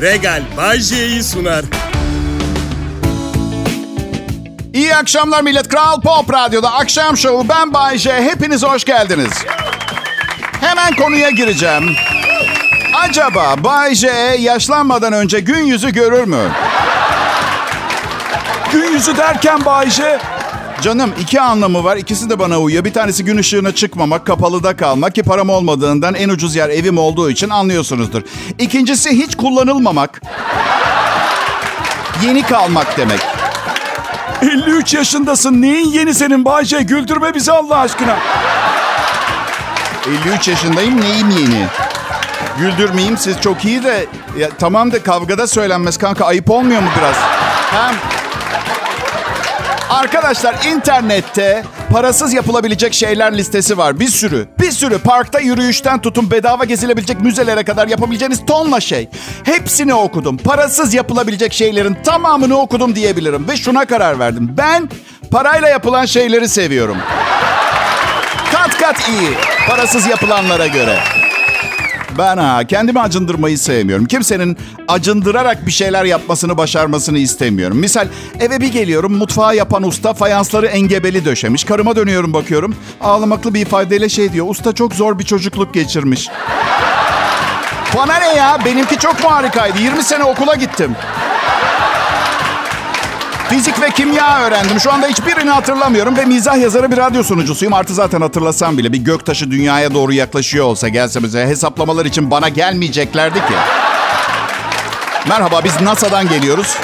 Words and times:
Regal 0.00 0.42
Bay 0.56 0.80
J'yi 0.80 1.22
sunar. 1.22 1.64
İyi 4.72 4.96
akşamlar 4.96 5.42
millet. 5.42 5.68
Kral 5.68 6.00
Pop 6.00 6.32
Radyo'da 6.32 6.72
akşam 6.72 7.16
şovu 7.16 7.48
ben 7.48 7.74
Bay 7.74 7.98
J. 7.98 8.22
Hepiniz 8.22 8.62
hoş 8.62 8.84
geldiniz. 8.84 9.32
Hemen 10.60 10.94
konuya 10.94 11.30
gireceğim. 11.30 11.90
Acaba 12.94 13.54
Bay 13.64 13.94
J 13.94 14.08
yaşlanmadan 14.38 15.12
önce 15.12 15.40
gün 15.40 15.64
yüzü 15.64 15.90
görür 15.90 16.24
mü? 16.24 16.50
Gün 18.72 18.92
yüzü 18.92 19.16
derken 19.16 19.64
Bay 19.64 19.90
J... 19.90 20.18
Canım 20.82 21.12
iki 21.20 21.40
anlamı 21.40 21.84
var. 21.84 21.96
İkisi 21.96 22.30
de 22.30 22.38
bana 22.38 22.58
uyuyor. 22.60 22.84
Bir 22.84 22.92
tanesi 22.92 23.24
gün 23.24 23.38
ışığına 23.38 23.74
çıkmamak, 23.74 24.26
kapalıda 24.26 24.76
kalmak 24.76 25.14
ki 25.14 25.22
param 25.22 25.50
olmadığından 25.50 26.14
en 26.14 26.28
ucuz 26.28 26.56
yer 26.56 26.68
evim 26.68 26.98
olduğu 26.98 27.30
için 27.30 27.48
anlıyorsunuzdur. 27.50 28.22
İkincisi 28.58 29.10
hiç 29.10 29.36
kullanılmamak. 29.36 30.22
Yeni 32.24 32.42
kalmak 32.42 32.96
demek. 32.96 33.20
53 34.42 34.94
yaşındasın. 34.94 35.62
Neyin 35.62 35.88
yeni 35.92 36.14
senin 36.14 36.44
Bayce? 36.44 36.82
Güldürme 36.82 37.34
bizi 37.34 37.52
Allah 37.52 37.76
aşkına. 37.78 38.16
53 40.26 40.48
yaşındayım. 40.48 41.00
Neyim 41.00 41.30
yeni? 41.30 41.66
Güldürmeyeyim 42.58 43.16
siz 43.16 43.40
çok 43.40 43.64
iyi 43.64 43.84
de... 43.84 44.06
Ya, 44.38 44.48
tamam 44.58 44.92
da 44.92 45.02
kavgada 45.02 45.46
söylenmez 45.46 45.96
kanka. 45.96 46.24
Ayıp 46.24 46.50
olmuyor 46.50 46.82
mu 46.82 46.88
biraz? 46.98 47.16
Hem... 47.70 48.17
Arkadaşlar 49.90 50.54
internette 50.64 51.64
parasız 51.92 52.32
yapılabilecek 52.34 52.94
şeyler 52.94 53.38
listesi 53.38 53.78
var. 53.78 54.00
Bir 54.00 54.08
sürü. 54.08 54.48
Bir 54.60 54.70
sürü. 54.70 54.98
Parkta 54.98 55.40
yürüyüşten 55.40 56.02
tutun 56.02 56.30
bedava 56.30 56.64
gezilebilecek 56.64 57.20
müzelere 57.20 57.64
kadar 57.64 57.88
yapabileceğiniz 57.88 58.46
tonla 58.46 58.80
şey. 58.80 59.08
Hepsini 59.44 59.94
okudum. 59.94 60.36
Parasız 60.36 60.94
yapılabilecek 60.94 61.52
şeylerin 61.52 61.94
tamamını 62.04 62.58
okudum 62.58 62.94
diyebilirim. 62.94 63.48
Ve 63.48 63.56
şuna 63.56 63.84
karar 63.84 64.18
verdim. 64.18 64.54
Ben 64.58 64.88
parayla 65.30 65.68
yapılan 65.68 66.04
şeyleri 66.04 66.48
seviyorum. 66.48 66.96
Kat 68.52 68.78
kat 68.78 69.08
iyi. 69.08 69.30
Parasız 69.68 70.06
yapılanlara 70.06 70.66
göre. 70.66 70.98
Ben 72.18 72.36
ha 72.36 72.64
kendimi 72.64 73.00
acındırmayı 73.00 73.58
sevmiyorum. 73.58 74.04
Kimsenin 74.04 74.56
acındırarak 74.88 75.66
bir 75.66 75.70
şeyler 75.70 76.04
yapmasını 76.04 76.56
başarmasını 76.56 77.18
istemiyorum. 77.18 77.78
Misal 77.78 78.08
eve 78.40 78.60
bir 78.60 78.72
geliyorum 78.72 79.12
mutfağı 79.12 79.56
yapan 79.56 79.82
usta 79.82 80.14
fayansları 80.14 80.66
engebeli 80.66 81.24
döşemiş. 81.24 81.64
Karıma 81.64 81.96
dönüyorum 81.96 82.32
bakıyorum. 82.32 82.76
Ağlamaklı 83.00 83.54
bir 83.54 83.60
ifadeyle 83.60 84.08
şey 84.08 84.32
diyor. 84.32 84.46
Usta 84.48 84.72
çok 84.74 84.94
zor 84.94 85.18
bir 85.18 85.24
çocukluk 85.24 85.74
geçirmiş. 85.74 86.28
Bana 87.96 88.16
ne 88.18 88.34
ya? 88.34 88.58
Benimki 88.64 88.98
çok 88.98 89.24
mu 89.24 89.30
harikaydı? 89.32 89.78
20 89.78 90.02
sene 90.02 90.24
okula 90.24 90.54
gittim. 90.54 90.96
Fizik 93.48 93.80
ve 93.80 93.90
kimya 93.90 94.40
öğrendim. 94.40 94.80
Şu 94.80 94.92
anda 94.92 95.06
hiçbirini 95.06 95.50
hatırlamıyorum 95.50 96.16
ve 96.16 96.24
mizah 96.24 96.58
yazarı 96.58 96.90
bir 96.90 96.96
radyo 96.96 97.22
sunucusuyum. 97.22 97.74
Artı 97.74 97.94
zaten 97.94 98.20
hatırlasam 98.20 98.78
bile 98.78 98.92
bir 98.92 98.98
göktaşı 98.98 99.50
dünyaya 99.50 99.94
doğru 99.94 100.12
yaklaşıyor 100.12 100.64
olsa 100.64 100.88
gelse 100.88 101.22
bize 101.22 101.46
hesaplamalar 101.46 102.06
için 102.06 102.30
bana 102.30 102.48
gelmeyeceklerdi 102.48 103.38
ki. 103.38 103.54
Merhaba 105.28 105.60
biz 105.64 105.80
NASA'dan 105.80 106.28
geliyoruz. 106.28 106.76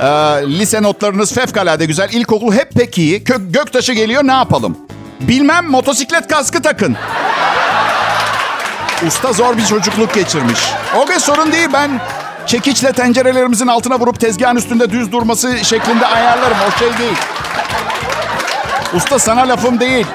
Ee, 0.00 0.06
lise 0.46 0.82
notlarınız 0.82 1.32
fevkalade 1.32 1.86
güzel. 1.86 2.08
İlkokul 2.12 2.52
hep 2.52 2.70
pek 2.72 2.98
iyi. 2.98 3.24
Kök, 3.24 3.40
göktaşı 3.54 3.92
geliyor 3.92 4.24
ne 4.24 4.32
yapalım? 4.32 4.78
Bilmem 5.20 5.70
motosiklet 5.70 6.28
kaskı 6.28 6.62
takın. 6.62 6.96
Usta 9.06 9.32
zor 9.32 9.56
bir 9.56 9.66
çocukluk 9.66 10.14
geçirmiş. 10.14 10.60
O 10.96 11.08
bir 11.08 11.18
sorun 11.18 11.52
değil 11.52 11.68
ben 11.72 12.00
çekiçle 12.46 12.92
tencerelerimizin 12.92 13.66
altına 13.66 13.98
vurup 13.98 14.20
tezgahın 14.20 14.56
üstünde 14.56 14.90
düz 14.90 15.12
durması 15.12 15.64
şeklinde 15.64 16.06
ayarlarım. 16.06 16.56
O 16.68 16.78
şey 16.78 16.98
değil. 16.98 17.16
Usta 18.94 19.18
sana 19.18 19.48
lafım 19.48 19.80
değil. 19.80 20.06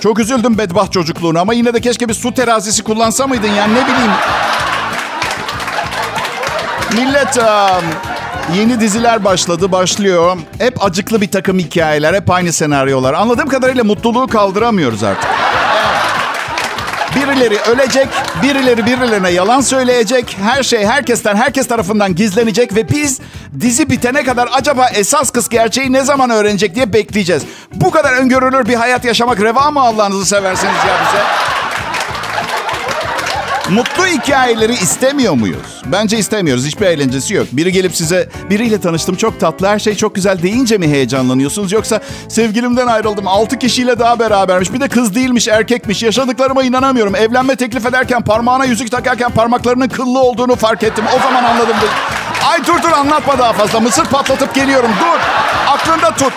Çok 0.00 0.18
üzüldüm 0.18 0.58
bedbaht 0.58 0.92
çocukluğuna 0.92 1.40
ama 1.40 1.54
yine 1.54 1.74
de 1.74 1.80
keşke 1.80 2.08
bir 2.08 2.14
su 2.14 2.34
terazisi 2.34 2.82
kullansa 2.82 3.26
mıydın 3.26 3.48
yani 3.48 3.74
ne 3.74 3.86
bileyim. 3.86 4.10
Millet 6.94 7.38
yeni 8.56 8.80
diziler 8.80 9.24
başladı, 9.24 9.72
başlıyor. 9.72 10.36
Hep 10.58 10.84
acıklı 10.84 11.20
bir 11.20 11.30
takım 11.30 11.58
hikayeler, 11.58 12.14
hep 12.14 12.30
aynı 12.30 12.52
senaryolar. 12.52 13.14
Anladığım 13.14 13.48
kadarıyla 13.48 13.84
mutluluğu 13.84 14.26
kaldıramıyoruz 14.26 15.02
artık. 15.02 15.43
Birileri 17.16 17.58
ölecek, 17.58 18.08
birileri 18.42 18.86
birilerine 18.86 19.30
yalan 19.30 19.60
söyleyecek. 19.60 20.36
Her 20.42 20.62
şey 20.62 20.86
herkesten, 20.86 21.36
herkes 21.36 21.68
tarafından 21.68 22.14
gizlenecek 22.14 22.74
ve 22.74 22.88
biz 22.88 23.20
dizi 23.60 23.90
bitene 23.90 24.24
kadar 24.24 24.48
acaba 24.52 24.88
esas 24.88 25.30
kız 25.30 25.48
gerçeği 25.48 25.92
ne 25.92 26.02
zaman 26.02 26.30
öğrenecek 26.30 26.74
diye 26.74 26.92
bekleyeceğiz. 26.92 27.42
Bu 27.74 27.90
kadar 27.90 28.12
öngörülür 28.12 28.68
bir 28.68 28.74
hayat 28.74 29.04
yaşamak 29.04 29.40
reva 29.40 29.70
mı 29.70 29.80
Allah'ınızı 29.80 30.26
seversiniz 30.26 30.74
ya 30.74 30.94
bize? 31.06 31.43
Mutlu 33.70 34.06
hikayeleri 34.06 34.72
istemiyor 34.72 35.34
muyuz? 35.34 35.82
Bence 35.86 36.18
istemiyoruz. 36.18 36.66
Hiçbir 36.66 36.86
eğlencesi 36.86 37.34
yok. 37.34 37.46
Biri 37.52 37.72
gelip 37.72 37.96
size 37.96 38.28
biriyle 38.50 38.80
tanıştım 38.80 39.16
çok 39.16 39.40
tatlı 39.40 39.66
her 39.66 39.78
şey 39.78 39.94
çok 39.94 40.14
güzel 40.14 40.42
deyince 40.42 40.78
mi 40.78 40.88
heyecanlanıyorsunuz? 40.88 41.72
Yoksa 41.72 42.00
sevgilimden 42.28 42.86
ayrıldım 42.86 43.28
6 43.28 43.58
kişiyle 43.58 43.98
daha 43.98 44.18
berabermiş. 44.18 44.72
Bir 44.72 44.80
de 44.80 44.88
kız 44.88 45.14
değilmiş 45.14 45.48
erkekmiş. 45.48 46.02
Yaşadıklarıma 46.02 46.62
inanamıyorum. 46.62 47.14
Evlenme 47.14 47.56
teklif 47.56 47.86
ederken 47.86 48.22
parmağına 48.22 48.64
yüzük 48.64 48.90
takarken 48.90 49.30
parmaklarının 49.30 49.88
kıllı 49.88 50.20
olduğunu 50.20 50.56
fark 50.56 50.82
ettim. 50.82 51.04
O 51.16 51.18
zaman 51.22 51.44
anladım. 51.44 51.76
Ay 52.50 52.66
dur 52.66 52.82
dur 52.82 52.92
anlatma 52.92 53.38
daha 53.38 53.52
fazla. 53.52 53.80
Mısır 53.80 54.04
patlatıp 54.04 54.54
geliyorum. 54.54 54.90
Dur. 55.00 55.20
Aklında 55.68 56.10
tut. 56.14 56.32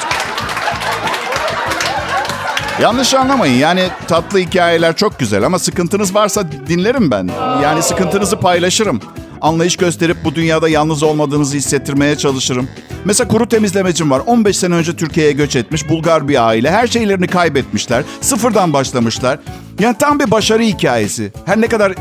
Yanlış 2.81 3.13
anlamayın. 3.13 3.59
Yani 3.59 3.83
tatlı 4.07 4.39
hikayeler 4.39 4.95
çok 4.95 5.19
güzel 5.19 5.43
ama 5.43 5.59
sıkıntınız 5.59 6.15
varsa 6.15 6.43
dinlerim 6.67 7.11
ben. 7.11 7.29
Yani 7.63 7.83
sıkıntınızı 7.83 8.39
paylaşırım. 8.39 9.01
Anlayış 9.41 9.77
gösterip 9.77 10.17
bu 10.23 10.35
dünyada 10.35 10.69
yalnız 10.69 11.03
olmadığınızı 11.03 11.57
hissettirmeye 11.57 12.17
çalışırım. 12.17 12.69
Mesela 13.05 13.27
kuru 13.27 13.49
temizlemecim 13.49 14.11
var. 14.11 14.21
15 14.25 14.57
sene 14.57 14.75
önce 14.75 14.95
Türkiye'ye 14.95 15.31
göç 15.31 15.55
etmiş 15.55 15.89
Bulgar 15.89 16.27
bir 16.27 16.47
aile. 16.47 16.71
Her 16.71 16.87
şeylerini 16.87 17.27
kaybetmişler. 17.27 18.03
Sıfırdan 18.21 18.73
başlamışlar. 18.73 19.39
Yani 19.79 19.95
tam 19.99 20.19
bir 20.19 20.31
başarı 20.31 20.63
hikayesi. 20.63 21.31
Her 21.45 21.61
ne 21.61 21.67
kadar 21.67 21.93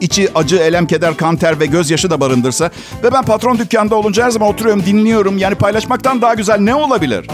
içi 0.00 0.28
acı, 0.34 0.56
elem, 0.56 0.86
keder, 0.86 1.16
kan, 1.16 1.36
ter 1.36 1.60
ve 1.60 1.66
gözyaşı 1.66 2.10
da 2.10 2.20
barındırsa. 2.20 2.70
Ve 3.04 3.12
ben 3.12 3.22
patron 3.22 3.58
dükkanda 3.58 3.94
olunca 3.94 4.24
her 4.24 4.30
zaman 4.30 4.48
oturuyorum, 4.48 4.86
dinliyorum. 4.86 5.38
Yani 5.38 5.54
paylaşmaktan 5.54 6.22
daha 6.22 6.34
güzel 6.34 6.58
ne 6.58 6.74
olabilir? 6.74 7.26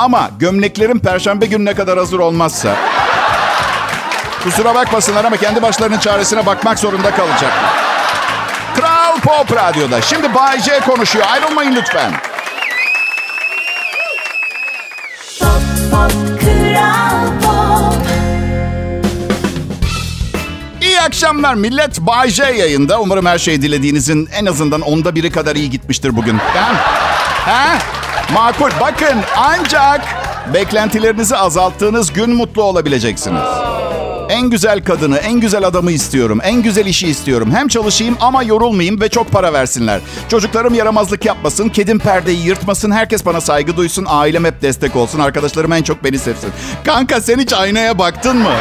Ama 0.00 0.30
gömleklerim 0.38 0.98
perşembe 1.00 1.46
gününe 1.46 1.74
kadar 1.74 1.98
hazır 1.98 2.18
olmazsa... 2.18 2.76
Kusura 4.42 4.74
bakmasınlar 4.74 5.24
ama 5.24 5.36
kendi 5.36 5.62
başlarının 5.62 5.98
çaresine 5.98 6.46
bakmak 6.46 6.78
zorunda 6.78 7.10
kalacak. 7.14 7.52
Kral 8.76 9.20
Pop 9.20 9.56
Radyo'da. 9.56 10.00
Şimdi 10.00 10.34
Bay 10.34 10.60
J 10.60 10.80
konuşuyor. 10.80 11.26
Ayrılmayın 11.32 11.76
lütfen. 11.76 12.12
Pop, 15.40 15.62
pop, 15.90 16.40
Kral 16.40 17.26
Pop. 17.42 18.06
İyi 20.82 21.00
akşamlar 21.00 21.54
millet. 21.54 22.00
Bay 22.00 22.30
J 22.30 22.44
yayında. 22.44 23.00
Umarım 23.00 23.26
her 23.26 23.38
şey 23.38 23.62
dilediğinizin 23.62 24.28
en 24.34 24.46
azından 24.46 24.80
onda 24.80 25.14
biri 25.14 25.32
kadar 25.32 25.56
iyi 25.56 25.70
gitmiştir 25.70 26.16
bugün. 26.16 26.38
Ben... 26.54 26.74
Ha? 27.52 27.78
Makul. 28.34 28.70
Bakın 28.80 29.18
ancak 29.36 30.00
beklentilerinizi 30.54 31.36
azalttığınız 31.36 32.12
gün 32.12 32.30
mutlu 32.30 32.62
olabileceksiniz. 32.62 33.42
En 34.28 34.50
güzel 34.50 34.84
kadını, 34.84 35.16
en 35.18 35.40
güzel 35.40 35.64
adamı 35.66 35.92
istiyorum. 35.92 36.40
En 36.42 36.62
güzel 36.62 36.86
işi 36.86 37.08
istiyorum. 37.08 37.52
Hem 37.54 37.68
çalışayım 37.68 38.16
ama 38.20 38.42
yorulmayayım 38.42 39.00
ve 39.00 39.08
çok 39.08 39.30
para 39.32 39.52
versinler. 39.52 40.00
Çocuklarım 40.28 40.74
yaramazlık 40.74 41.24
yapmasın, 41.24 41.68
kedim 41.68 41.98
perdeyi 41.98 42.46
yırtmasın, 42.46 42.90
herkes 42.90 43.26
bana 43.26 43.40
saygı 43.40 43.76
duysun, 43.76 44.06
ailem 44.08 44.44
hep 44.44 44.62
destek 44.62 44.96
olsun, 44.96 45.18
arkadaşlarım 45.20 45.72
en 45.72 45.82
çok 45.82 46.04
beni 46.04 46.18
sevsin. 46.18 46.50
Kanka 46.84 47.20
sen 47.20 47.38
hiç 47.38 47.52
aynaya 47.52 47.98
baktın 47.98 48.36
mı? 48.36 48.52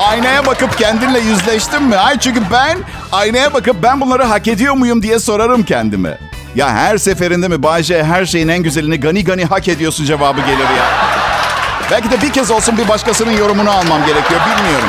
Aynaya 0.00 0.46
bakıp 0.46 0.78
kendinle 0.78 1.18
yüzleştin 1.18 1.82
mi? 1.82 1.96
Ay 1.96 2.18
çünkü 2.18 2.42
ben 2.52 2.78
aynaya 3.12 3.54
bakıp 3.54 3.82
ben 3.82 4.00
bunları 4.00 4.22
hak 4.22 4.48
ediyor 4.48 4.74
muyum 4.74 5.02
diye 5.02 5.18
sorarım 5.18 5.62
kendime. 5.62 6.18
Ya 6.56 6.70
her 6.74 6.98
seferinde 6.98 7.48
mi 7.48 7.62
Bayce 7.62 8.04
her 8.04 8.26
şeyin 8.26 8.48
en 8.48 8.62
güzelini 8.62 9.00
gani 9.00 9.24
gani 9.24 9.44
hak 9.44 9.68
ediyorsun 9.68 10.04
cevabı 10.04 10.40
gelir 10.40 10.58
ya. 10.58 10.86
Belki 11.90 12.10
de 12.10 12.22
bir 12.22 12.32
kez 12.32 12.50
olsun 12.50 12.78
bir 12.78 12.88
başkasının 12.88 13.30
yorumunu 13.32 13.70
almam 13.70 14.06
gerekiyor 14.06 14.40
bilmiyorum. 14.40 14.88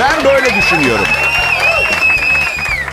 Ben 0.00 0.24
böyle 0.24 0.54
düşünüyorum. 0.56 1.04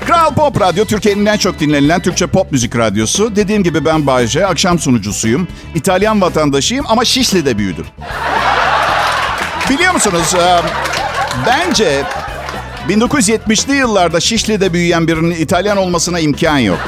Kral 0.07 0.33
Pop 0.33 0.61
Radyo 0.61 0.85
Türkiye'nin 0.85 1.25
en 1.25 1.37
çok 1.37 1.59
dinlenilen 1.59 2.01
Türkçe 2.01 2.27
pop 2.27 2.51
müzik 2.51 2.75
radyosu. 2.77 3.35
Dediğim 3.35 3.63
gibi 3.63 3.85
ben 3.85 4.07
Bayce, 4.07 4.47
akşam 4.47 4.79
sunucusuyum. 4.79 5.47
İtalyan 5.75 6.21
vatandaşıyım 6.21 6.85
ama 6.87 7.05
Şişli'de 7.05 7.57
büyüdüm. 7.57 7.85
Biliyor 9.69 9.93
musunuz? 9.93 10.35
Bence 11.45 12.03
1970'li 12.89 13.75
yıllarda 13.75 14.19
Şişli'de 14.19 14.73
büyüyen 14.73 15.07
birinin 15.07 15.31
İtalyan 15.35 15.77
olmasına 15.77 16.19
imkan 16.19 16.57
yok. 16.57 16.79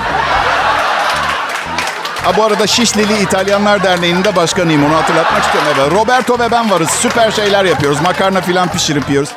Ha 2.26 2.38
bu 2.38 2.44
arada 2.44 2.68
Şişlili 2.68 3.22
İtalyanlar 3.22 3.84
Derneği'nin 3.84 4.24
de 4.24 4.36
başkanıyım. 4.36 4.86
Onu 4.86 4.96
hatırlatmak 4.96 5.44
istiyorum. 5.44 5.72
Evet. 5.82 5.92
Roberto 5.92 6.40
ve 6.40 6.52
ben 6.52 6.72
varız. 6.72 6.90
Süper 6.90 7.32
şeyler 7.32 7.66
yapıyoruz. 7.66 8.02
Makarna 8.02 8.42
filan 8.42 8.72
pişirip 8.72 9.10
yiyoruz. 9.10 9.30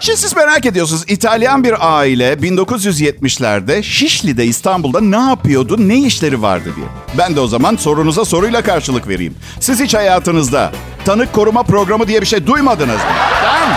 Şimdi 0.00 0.18
siz 0.18 0.36
merak 0.36 0.66
ediyorsunuz. 0.66 1.04
İtalyan 1.06 1.64
bir 1.64 1.98
aile 1.98 2.32
1970'lerde 2.32 3.82
Şişli'de 3.82 4.44
İstanbul'da 4.44 5.00
ne 5.00 5.28
yapıyordu, 5.28 5.76
ne 5.78 5.98
işleri 5.98 6.42
vardı 6.42 6.68
diye. 6.76 6.86
Ben 7.18 7.36
de 7.36 7.40
o 7.40 7.46
zaman 7.46 7.76
sorunuza 7.76 8.24
soruyla 8.24 8.62
karşılık 8.62 9.08
vereyim. 9.08 9.34
Siz 9.60 9.80
hiç 9.80 9.94
hayatınızda 9.94 10.72
tanık 11.04 11.32
koruma 11.32 11.62
programı 11.62 12.08
diye 12.08 12.20
bir 12.20 12.26
şey 12.26 12.46
duymadınız 12.46 12.96
mı? 12.96 13.12
Tamam 13.42 13.68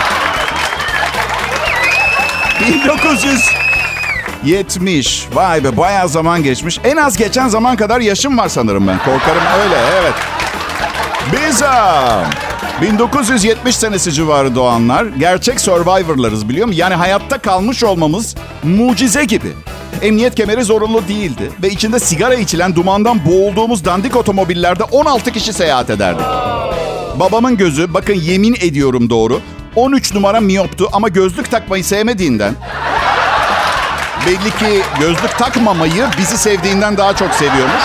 1970. 4.44 5.28
Vay 5.32 5.64
be 5.64 5.76
bayağı 5.76 6.08
zaman 6.08 6.42
geçmiş. 6.42 6.80
En 6.84 6.96
az 6.96 7.16
geçen 7.16 7.48
zaman 7.48 7.76
kadar 7.76 8.00
yaşım 8.00 8.38
var 8.38 8.48
sanırım 8.48 8.86
ben. 8.86 8.98
Korkarım 8.98 9.42
öyle 9.64 9.76
evet. 10.00 10.14
Biz 11.32 11.62
aa, 11.62 12.24
1970 12.82 13.76
senesi 13.76 14.12
civarı 14.12 14.54
doğanlar 14.54 15.04
gerçek 15.04 15.60
survivorlarız 15.60 16.48
biliyor 16.48 16.66
musun? 16.66 16.78
Yani 16.78 16.94
hayatta 16.94 17.38
kalmış 17.38 17.84
olmamız 17.84 18.34
mucize 18.62 19.24
gibi. 19.24 19.52
Emniyet 20.02 20.34
kemeri 20.34 20.64
zorunlu 20.64 21.08
değildi 21.08 21.50
ve 21.62 21.70
içinde 21.70 22.00
sigara 22.00 22.34
içilen 22.34 22.74
dumandan 22.74 23.26
boğulduğumuz 23.26 23.84
dandik 23.84 24.16
otomobillerde 24.16 24.84
16 24.84 25.32
kişi 25.32 25.52
seyahat 25.52 25.90
ederdik. 25.90 26.26
Babamın 27.20 27.56
gözü, 27.56 27.94
bakın 27.94 28.14
yemin 28.14 28.54
ediyorum 28.60 29.10
doğru, 29.10 29.40
13 29.76 30.14
numara 30.14 30.40
miyoptu 30.40 30.88
ama 30.92 31.08
gözlük 31.08 31.50
takmayı 31.50 31.84
sevmediğinden 31.84 32.54
belli 34.26 34.50
ki 34.58 34.82
gözlük 35.00 35.38
takmamayı 35.38 36.06
bizi 36.18 36.38
sevdiğinden 36.38 36.96
daha 36.96 37.16
çok 37.16 37.34
seviyormuş. 37.34 37.82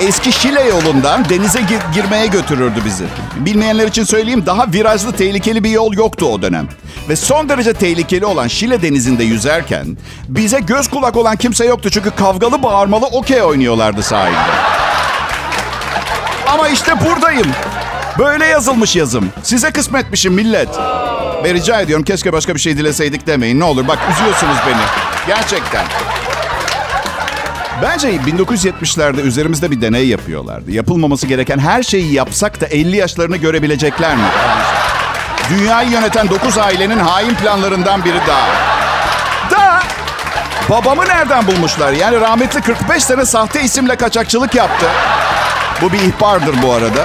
Eski 0.00 0.32
Şile 0.32 0.62
yolundan 0.62 1.28
denize 1.28 1.60
gir- 1.60 1.92
girmeye 1.94 2.26
götürürdü 2.26 2.80
bizi. 2.84 3.04
Bilmeyenler 3.36 3.86
için 3.86 4.04
söyleyeyim 4.04 4.42
daha 4.46 4.66
virajlı 4.72 5.12
tehlikeli 5.12 5.64
bir 5.64 5.70
yol 5.70 5.92
yoktu 5.92 6.26
o 6.26 6.42
dönem. 6.42 6.68
Ve 7.08 7.16
son 7.16 7.48
derece 7.48 7.72
tehlikeli 7.72 8.26
olan 8.26 8.48
Şile 8.48 8.82
denizinde 8.82 9.24
yüzerken 9.24 9.86
bize 10.28 10.60
göz 10.60 10.88
kulak 10.90 11.16
olan 11.16 11.36
kimse 11.36 11.64
yoktu. 11.64 11.90
Çünkü 11.90 12.10
kavgalı 12.10 12.62
bağırmalı 12.62 13.06
okey 13.06 13.42
oynuyorlardı 13.42 14.02
sahilde. 14.02 14.38
Ama 16.46 16.68
işte 16.68 16.92
buradayım. 17.06 17.46
Böyle 18.18 18.46
yazılmış 18.46 18.96
yazım. 18.96 19.28
Size 19.42 19.70
kısmetmişim 19.70 20.32
millet. 20.34 20.68
Ve 21.44 21.54
rica 21.54 21.80
ediyorum 21.80 22.04
keşke 22.04 22.32
başka 22.32 22.54
bir 22.54 22.60
şey 22.60 22.76
dileseydik 22.76 23.26
demeyin. 23.26 23.60
Ne 23.60 23.64
olur 23.64 23.88
bak 23.88 23.98
üzüyorsunuz 24.12 24.56
beni. 24.66 24.82
Gerçekten. 25.26 25.84
Bence 27.82 28.08
1970'lerde 28.08 29.20
üzerimizde 29.20 29.70
bir 29.70 29.80
deney 29.80 30.08
yapıyorlardı. 30.08 30.70
Yapılmaması 30.70 31.26
gereken 31.26 31.58
her 31.58 31.82
şeyi 31.82 32.12
yapsak 32.12 32.60
da 32.60 32.66
50 32.66 32.96
yaşlarını 32.96 33.36
görebilecekler 33.36 34.16
mi? 34.16 34.22
Dünyayı 35.50 35.90
yöneten 35.90 36.28
9 36.28 36.58
ailenin 36.58 36.98
hain 36.98 37.34
planlarından 37.34 38.04
biri 38.04 38.18
daha. 38.28 38.48
Da 39.50 39.82
babamı 40.70 41.06
nereden 41.06 41.46
bulmuşlar? 41.46 41.92
Yani 41.92 42.20
rahmetli 42.20 42.60
45 42.60 43.04
sene 43.04 43.24
sahte 43.24 43.62
isimle 43.62 43.96
kaçakçılık 43.96 44.54
yaptı. 44.54 44.86
Bu 45.82 45.92
bir 45.92 45.98
ihbardır 46.00 46.54
bu 46.62 46.72
arada. 46.72 47.04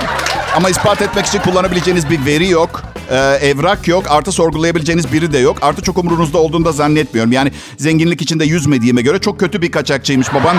Ama 0.56 0.70
ispat 0.70 1.02
etmek 1.02 1.26
için 1.26 1.40
kullanabileceğiniz 1.40 2.10
bir 2.10 2.26
veri 2.26 2.50
yok. 2.50 2.93
Ee, 3.14 3.18
evrak 3.18 3.88
yok. 3.88 4.06
Artı 4.10 4.32
sorgulayabileceğiniz 4.32 5.14
biri 5.14 5.34
de 5.34 5.38
yok. 5.38 5.58
Artı 5.62 5.82
çok 5.82 5.98
umurunuzda 5.98 6.38
olduğunu 6.38 6.66
da 6.66 6.72
zannetmiyorum. 6.72 7.32
Yani 7.32 7.52
zenginlik 7.78 8.22
içinde 8.22 8.46
yüzmediğime 8.46 9.02
göre 9.02 9.20
çok 9.20 9.40
kötü 9.40 9.62
bir 9.62 9.72
kaçakçıymış 9.72 10.34
baban. 10.34 10.58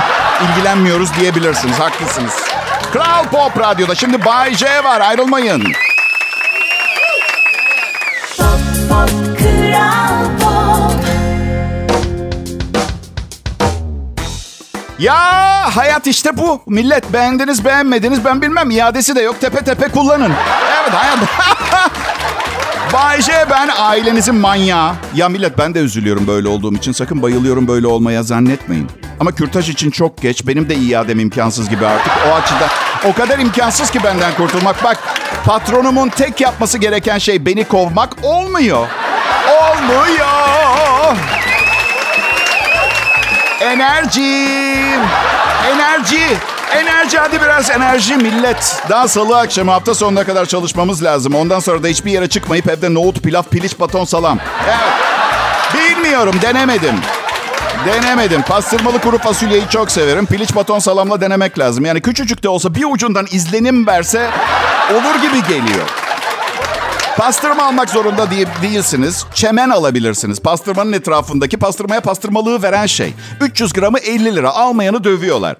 İlgilenmiyoruz 0.49 1.09
diyebilirsiniz. 1.21 1.79
Haklısınız. 1.79 2.33
Kral 2.93 3.25
Pop 3.25 3.59
Radyo'da 3.59 3.95
şimdi 3.95 4.25
Bay 4.25 4.55
J 4.55 4.67
var. 4.85 5.01
Ayrılmayın. 5.01 5.65
Pop 8.39 8.49
pop 8.89 9.11
kral 9.39 10.25
pop 10.41 11.05
Ya 14.99 15.17
hayat 15.77 16.07
işte 16.07 16.37
bu. 16.37 16.63
Millet 16.67 17.13
beğendiniz 17.13 17.65
beğenmediniz 17.65 18.25
ben 18.25 18.43
bilmem. 18.43 18.71
İadesi 18.71 19.17
de 19.17 19.21
yok. 19.21 19.41
Tepe 19.41 19.65
tepe 19.65 19.89
kullanın. 19.89 20.33
Evet 20.83 20.93
hayat. 20.95 21.19
Bay 22.95 23.23
J 23.23 23.33
ben 23.51 23.71
ailenizin 23.79 24.35
manyağı. 24.35 24.93
Ya 25.15 25.29
millet 25.29 25.59
ben 25.59 25.75
de 25.75 25.79
üzülüyorum 25.79 26.27
böyle 26.27 26.49
olduğum 26.49 26.75
için. 26.75 26.93
Sakın 26.93 27.23
bayılıyorum 27.23 27.69
böyle 27.69 27.87
olmaya 27.87 28.23
zannetmeyin. 28.23 28.89
Ama 29.21 29.33
kürtaj 29.33 29.69
için 29.69 29.91
çok 29.91 30.23
geç. 30.23 30.47
Benim 30.47 30.69
de 30.69 30.75
iadem 30.75 31.19
imkansız 31.21 31.69
gibi 31.69 31.87
artık. 31.87 32.13
O 32.31 32.35
açıdan 32.35 32.69
o 33.05 33.13
kadar 33.13 33.39
imkansız 33.39 33.91
ki 33.91 33.99
benden 34.05 34.35
kurtulmak. 34.35 34.85
Bak 34.85 34.99
patronumun 35.45 36.09
tek 36.09 36.41
yapması 36.41 36.79
gereken 36.79 37.19
şey 37.19 37.47
beni 37.47 37.65
kovmak 37.65 38.17
olmuyor. 38.23 38.87
Olmuyor. 39.49 41.17
Enerji. 43.61 44.47
Enerji. 45.73 46.37
Enerji 46.75 47.19
hadi 47.19 47.41
biraz 47.41 47.71
enerji 47.71 48.17
millet. 48.17 48.83
Daha 48.91 49.09
salı 49.09 49.39
akşamı 49.39 49.71
hafta 49.71 49.95
sonuna 49.95 50.25
kadar 50.25 50.47
çalışmamız 50.47 51.05
lazım. 51.05 51.35
Ondan 51.35 51.61
sonra 51.61 51.83
da 51.83 51.89
hiçbir 51.89 52.11
yere 52.11 52.29
çıkmayıp 52.29 52.69
evde 52.69 52.95
nohut, 52.95 53.23
pilav, 53.23 53.43
piliç, 53.43 53.81
baton, 53.81 54.05
salam. 54.05 54.39
Evet. 54.67 54.79
Bilmiyorum 55.75 56.35
denemedim. 56.43 56.95
Denemedim. 57.87 58.43
Pastırmalı 58.43 58.99
kuru 58.99 59.19
fasulyeyi 59.19 59.65
çok 59.71 59.91
severim. 59.91 60.27
Piliç 60.27 60.55
baton 60.55 60.79
salamla 60.79 61.21
denemek 61.21 61.59
lazım. 61.59 61.85
Yani 61.85 62.01
küçücük 62.01 62.43
de 62.43 62.49
olsa 62.49 62.75
bir 62.75 62.85
ucundan 62.85 63.27
izlenim 63.31 63.87
verse 63.87 64.31
olur 64.91 65.23
gibi 65.23 65.43
geliyor. 65.49 66.04
Pastırma 67.17 67.65
almak 67.65 67.91
zorunda 67.91 68.31
değil, 68.31 68.47
değilsiniz. 68.63 69.27
Çemen 69.35 69.71
alabilirsiniz. 69.71 70.41
Pastırmanın 70.41 70.93
etrafındaki 70.93 71.57
pastırmaya 71.57 72.01
pastırmalığı 72.01 72.63
veren 72.63 72.87
şey. 72.87 73.15
300 73.41 73.73
gramı 73.73 73.99
50 73.99 74.37
lira. 74.37 74.51
Almayanı 74.51 75.05
dövüyorlar. 75.05 75.57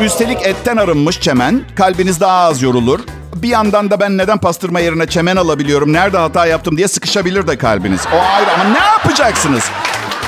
Üstelik 0.00 0.46
etten 0.46 0.76
arınmış 0.76 1.20
çemen. 1.20 1.62
Kalbiniz 1.76 2.20
daha 2.20 2.38
az 2.38 2.62
yorulur. 2.62 3.00
Bir 3.34 3.48
yandan 3.48 3.90
da 3.90 4.00
ben 4.00 4.18
neden 4.18 4.38
pastırma 4.38 4.80
yerine 4.80 5.06
çemen 5.06 5.36
alabiliyorum, 5.36 5.92
nerede 5.92 6.18
hata 6.18 6.46
yaptım 6.46 6.76
diye 6.76 6.88
sıkışabilir 6.88 7.46
de 7.46 7.58
kalbiniz. 7.58 8.00
O 8.14 8.16
ayrı 8.36 8.52
ama 8.52 8.64
ne 8.64 8.78
yapacaksınız? 8.78 9.64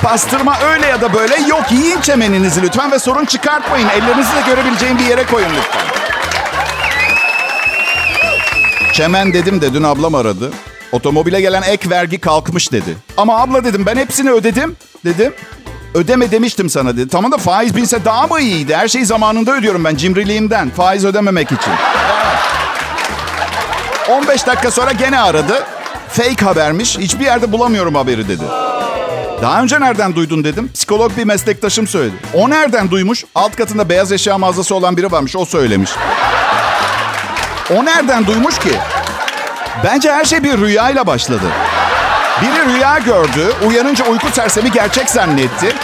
Pastırma 0.03 0.55
öyle 0.73 0.87
ya 0.87 1.01
da 1.01 1.13
böyle 1.13 1.35
yok. 1.49 1.71
Yiyin 1.71 2.01
çemeninizi 2.01 2.61
lütfen 2.61 2.91
ve 2.91 2.99
sorun 2.99 3.25
çıkartmayın. 3.25 3.89
Ellerinizi 3.89 4.35
de 4.35 4.41
görebileceğim 4.47 4.99
bir 4.99 5.05
yere 5.05 5.25
koyun 5.25 5.49
lütfen. 5.49 5.81
Çemen 8.93 9.33
dedim 9.33 9.61
de 9.61 9.73
dün 9.73 9.83
ablam 9.83 10.15
aradı. 10.15 10.51
Otomobile 10.91 11.41
gelen 11.41 11.61
ek 11.61 11.89
vergi 11.89 12.19
kalkmış 12.19 12.71
dedi. 12.71 12.97
Ama 13.17 13.41
abla 13.41 13.63
dedim 13.63 13.85
ben 13.85 13.95
hepsini 13.95 14.31
ödedim 14.31 14.75
dedim. 15.05 15.33
Ödeme 15.93 16.31
demiştim 16.31 16.69
sana 16.69 16.97
dedi. 16.97 17.07
Tamam 17.07 17.31
da 17.31 17.37
faiz 17.37 17.75
binse 17.75 18.05
daha 18.05 18.27
mı 18.27 18.41
iyiydi? 18.41 18.75
Her 18.75 18.87
şeyi 18.87 19.05
zamanında 19.05 19.55
ödüyorum 19.55 19.83
ben 19.83 19.95
cimriliğimden. 19.95 20.69
Faiz 20.69 21.05
ödememek 21.05 21.47
için. 21.51 21.73
15 24.09 24.47
dakika 24.47 24.71
sonra 24.71 24.91
gene 24.91 25.19
aradı. 25.19 25.63
Fake 26.09 26.45
habermiş. 26.45 26.97
Hiçbir 26.97 27.25
yerde 27.25 27.51
bulamıyorum 27.51 27.95
haberi 27.95 28.27
dedi. 28.27 28.43
Daha 29.41 29.61
önce 29.61 29.79
nereden 29.79 30.15
duydun 30.15 30.43
dedim. 30.43 30.69
Psikolog 30.73 31.17
bir 31.17 31.23
meslektaşım 31.23 31.87
söyledi. 31.87 32.15
O 32.33 32.49
nereden 32.49 32.91
duymuş? 32.91 33.25
Alt 33.35 33.55
katında 33.55 33.89
beyaz 33.89 34.11
eşya 34.11 34.37
mağazası 34.37 34.75
olan 34.75 34.97
biri 34.97 35.11
varmış. 35.11 35.35
O 35.35 35.45
söylemiş. 35.45 35.91
O 37.71 37.85
nereden 37.85 38.27
duymuş 38.27 38.59
ki? 38.59 38.69
Bence 39.83 40.11
her 40.13 40.25
şey 40.25 40.43
bir 40.43 40.57
rüyayla 40.57 41.07
başladı. 41.07 41.45
Biri 42.41 42.73
rüya 42.75 42.97
gördü, 42.99 43.53
uyanınca 43.67 44.05
uyku 44.05 44.27
sersemi 44.31 44.71
gerçek 44.71 45.09
zannetti. 45.09 45.75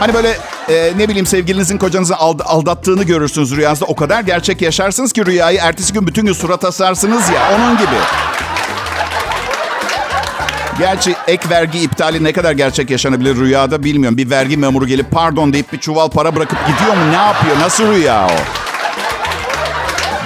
Hani 0.00 0.14
böyle 0.14 0.36
e, 0.68 0.92
ne 0.96 1.08
bileyim 1.08 1.26
sevgilinizin 1.26 1.78
kocanızı 1.78 2.14
ald- 2.14 2.42
aldattığını 2.42 3.02
görürsünüz 3.04 3.56
rüyanızda. 3.56 3.84
O 3.84 3.96
kadar 3.96 4.20
gerçek 4.20 4.62
yaşarsınız 4.62 5.12
ki 5.12 5.26
rüyayı 5.26 5.58
ertesi 5.62 5.92
gün 5.92 6.06
bütün 6.06 6.26
gün 6.26 6.32
surat 6.32 6.64
asarsınız 6.64 7.28
ya 7.30 7.40
onun 7.58 7.76
gibi. 7.76 7.96
Gerçi 10.78 11.16
ek 11.26 11.48
vergi 11.50 11.78
iptali 11.78 12.24
ne 12.24 12.32
kadar 12.32 12.52
gerçek 12.52 12.90
yaşanabilir 12.90 13.36
rüyada 13.36 13.84
bilmiyorum. 13.84 14.18
Bir 14.18 14.30
vergi 14.30 14.56
memuru 14.56 14.86
gelip 14.86 15.10
pardon 15.10 15.52
deyip 15.52 15.72
bir 15.72 15.78
çuval 15.78 16.08
para 16.08 16.36
bırakıp 16.36 16.58
gidiyor 16.66 16.96
mu? 16.96 17.12
Ne 17.12 17.16
yapıyor? 17.16 17.56
Nasıl 17.60 17.92
rüya 17.92 18.26
o? 18.26 18.61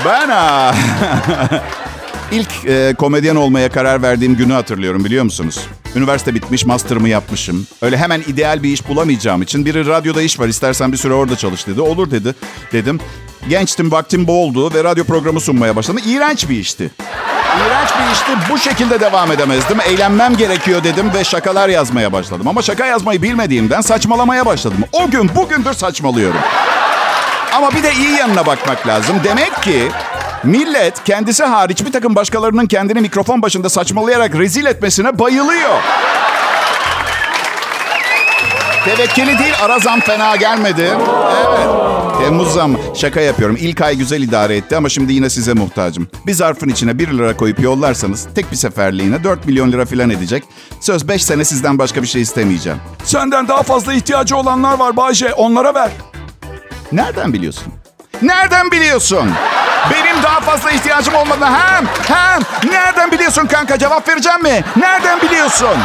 Ben 0.06 0.28
ha. 0.28 0.74
İlk 2.32 2.48
e, 2.66 2.94
komedyen 2.98 3.36
olmaya 3.36 3.68
karar 3.68 4.02
verdiğim 4.02 4.36
günü 4.36 4.52
hatırlıyorum 4.52 5.04
biliyor 5.04 5.24
musunuz? 5.24 5.60
Üniversite 5.94 6.34
bitmiş, 6.34 6.64
master'ımı 6.64 7.08
yapmışım. 7.08 7.66
Öyle 7.82 7.96
hemen 7.96 8.20
ideal 8.20 8.62
bir 8.62 8.68
iş 8.68 8.88
bulamayacağım 8.88 9.42
için 9.42 9.64
biri 9.64 9.86
radyoda 9.86 10.22
iş 10.22 10.40
var 10.40 10.48
istersen 10.48 10.92
bir 10.92 10.96
süre 10.96 11.12
orada 11.12 11.36
çalış 11.36 11.66
dedi. 11.66 11.80
Olur 11.80 12.10
dedi. 12.10 12.34
Dedim. 12.72 13.00
Gençtim, 13.48 13.92
vaktim 13.92 14.26
boldu 14.26 14.74
ve 14.74 14.84
radyo 14.84 15.04
programı 15.04 15.40
sunmaya 15.40 15.76
başladım. 15.76 16.02
İğrenç 16.06 16.48
bir 16.48 16.56
işti. 16.56 16.90
İğrenç 17.66 17.88
bir 18.00 18.12
işti. 18.12 18.52
Bu 18.52 18.58
şekilde 18.58 19.00
devam 19.00 19.32
edemezdim. 19.32 19.80
Eğlenmem 19.80 20.36
gerekiyor 20.36 20.84
dedim 20.84 21.14
ve 21.14 21.24
şakalar 21.24 21.68
yazmaya 21.68 22.12
başladım. 22.12 22.48
Ama 22.48 22.62
şaka 22.62 22.86
yazmayı 22.86 23.22
bilmediğimden 23.22 23.80
saçmalamaya 23.80 24.46
başladım. 24.46 24.84
O 24.92 25.10
gün 25.10 25.30
bugündür 25.36 25.72
saçmalıyorum. 25.72 26.40
Ama 27.56 27.70
bir 27.70 27.82
de 27.82 27.92
iyi 27.92 28.10
yanına 28.16 28.46
bakmak 28.46 28.86
lazım. 28.86 29.16
Demek 29.24 29.62
ki 29.62 29.88
millet 30.44 31.04
kendisi 31.04 31.44
hariç 31.44 31.84
bir 31.86 31.92
takım 31.92 32.14
başkalarının 32.14 32.66
kendini 32.66 33.00
mikrofon 33.00 33.42
başında 33.42 33.68
saçmalayarak 33.68 34.34
rezil 34.34 34.66
etmesine 34.66 35.18
bayılıyor. 35.18 35.78
Tevekkeli 38.84 39.38
değil 39.38 39.54
ara 39.62 39.78
zam 39.78 40.00
fena 40.00 40.36
gelmedi. 40.36 40.82
Evet. 40.82 41.68
Temmuz 42.20 42.52
zam. 42.52 42.76
Şaka 42.94 43.20
yapıyorum. 43.20 43.56
İlk 43.60 43.80
ay 43.80 43.96
güzel 43.96 44.22
idare 44.22 44.56
etti 44.56 44.76
ama 44.76 44.88
şimdi 44.88 45.12
yine 45.12 45.30
size 45.30 45.52
muhtacım. 45.52 46.08
Bir 46.26 46.32
zarfın 46.32 46.68
içine 46.68 46.98
1 46.98 47.08
lira 47.08 47.36
koyup 47.36 47.60
yollarsanız 47.60 48.28
tek 48.34 48.52
bir 48.52 48.56
seferliğine 48.56 49.24
4 49.24 49.46
milyon 49.46 49.72
lira 49.72 49.86
falan 49.86 50.10
edecek. 50.10 50.44
Söz 50.80 51.08
5 51.08 51.24
sene 51.24 51.44
sizden 51.44 51.78
başka 51.78 52.02
bir 52.02 52.06
şey 52.06 52.22
istemeyeceğim. 52.22 52.78
Senden 53.04 53.48
daha 53.48 53.62
fazla 53.62 53.94
ihtiyacı 53.94 54.36
olanlar 54.36 54.78
var 54.78 54.96
Bayce. 54.96 55.34
Onlara 55.34 55.74
ver. 55.74 55.90
Nereden 56.92 57.32
biliyorsun? 57.32 57.74
Nereden 58.22 58.70
biliyorsun? 58.70 59.34
Benim 59.90 60.22
daha 60.22 60.40
fazla 60.40 60.70
ihtiyacım 60.70 61.14
olmadığını 61.14 61.58
hem 61.58 61.86
hem 62.08 62.70
nereden 62.72 63.10
biliyorsun 63.12 63.46
kanka 63.46 63.78
cevap 63.78 64.08
vereceğim 64.08 64.42
mi? 64.42 64.64
Nereden 64.76 65.20
biliyorsun? 65.22 65.76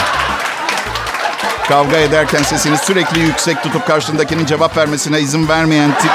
Kavga 1.68 1.98
ederken 1.98 2.44
sesini 2.44 2.78
sürekli 2.78 3.20
yüksek 3.20 3.64
tutup 3.64 3.88
karşındakinin 3.88 4.46
cevap 4.46 4.78
vermesine 4.78 5.20
izin 5.20 5.48
vermeyen 5.50 5.92
tip 6.02 6.12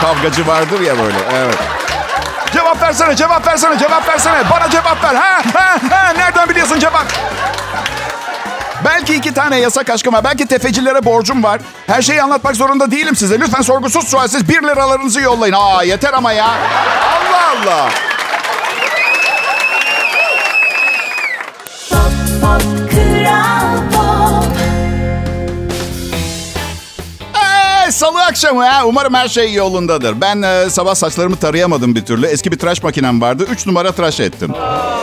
kavgacı 0.00 0.46
vardır 0.46 0.80
ya 0.80 0.98
böyle. 0.98 1.18
Evet. 1.36 1.58
Cevap 2.52 2.82
versene, 2.82 3.16
cevap 3.16 3.46
versene, 3.46 3.78
cevap 3.78 4.08
versene. 4.08 4.50
Bana 4.50 4.70
cevap 4.70 5.04
ver. 5.04 5.14
Ha, 5.14 5.42
ha, 5.54 5.76
ha. 5.90 6.12
Nereden 6.16 6.48
biliyorsun 6.48 6.78
cevap? 6.78 7.06
Belki 8.84 9.14
iki 9.14 9.34
tane 9.34 9.58
yasak 9.60 9.90
aşkım 9.90 10.14
var. 10.14 10.24
Belki 10.24 10.46
tefecilere 10.46 11.04
borcum 11.04 11.42
var. 11.42 11.60
Her 11.86 12.02
şeyi 12.02 12.22
anlatmak 12.22 12.56
zorunda 12.56 12.90
değilim 12.90 13.16
size. 13.16 13.40
Lütfen 13.40 13.62
sorgusuz 13.62 14.08
sualsiz 14.08 14.48
bir 14.48 14.62
liralarınızı 14.62 15.20
yollayın. 15.20 15.54
Aa 15.58 15.82
yeter 15.82 16.12
ama 16.12 16.32
ya. 16.32 16.46
Allah 16.46 17.50
Allah. 17.62 17.88
Pop 21.90 22.62
Pop 22.62 22.81
salı 28.02 28.22
akşamı 28.22 28.66
ha. 28.66 28.86
Umarım 28.86 29.14
her 29.14 29.28
şey 29.28 29.52
yolundadır. 29.52 30.20
Ben 30.20 30.42
e, 30.42 30.70
sabah 30.70 30.94
saçlarımı 30.94 31.36
tarayamadım 31.36 31.94
bir 31.94 32.04
türlü. 32.04 32.26
Eski 32.26 32.52
bir 32.52 32.58
tıraş 32.58 32.82
makinem 32.82 33.20
vardı. 33.20 33.46
Üç 33.50 33.66
numara 33.66 33.92
tıraş 33.92 34.20
ettim. 34.20 34.52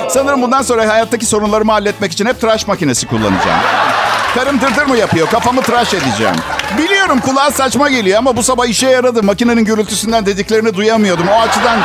Sanırım 0.09 0.41
bundan 0.41 0.61
sonra 0.61 0.89
hayattaki 0.89 1.25
sorunlarımı 1.25 1.71
halletmek 1.71 2.11
için 2.11 2.25
hep 2.25 2.41
tıraş 2.41 2.67
makinesi 2.67 3.07
kullanacağım. 3.07 3.59
Karım 4.35 4.61
dırdır 4.61 4.85
mı 4.85 4.97
yapıyor? 4.97 5.29
Kafamı 5.29 5.61
tıraş 5.61 5.93
edeceğim. 5.93 6.35
Biliyorum 6.77 7.19
kulağa 7.19 7.51
saçma 7.51 7.89
geliyor 7.89 8.17
ama 8.17 8.37
bu 8.37 8.43
sabah 8.43 8.65
işe 8.65 8.89
yaradı. 8.89 9.23
Makinenin 9.23 9.65
gürültüsünden 9.65 10.25
dediklerini 10.25 10.73
duyamıyordum. 10.73 11.27
O 11.27 11.41
açıdan 11.41 11.79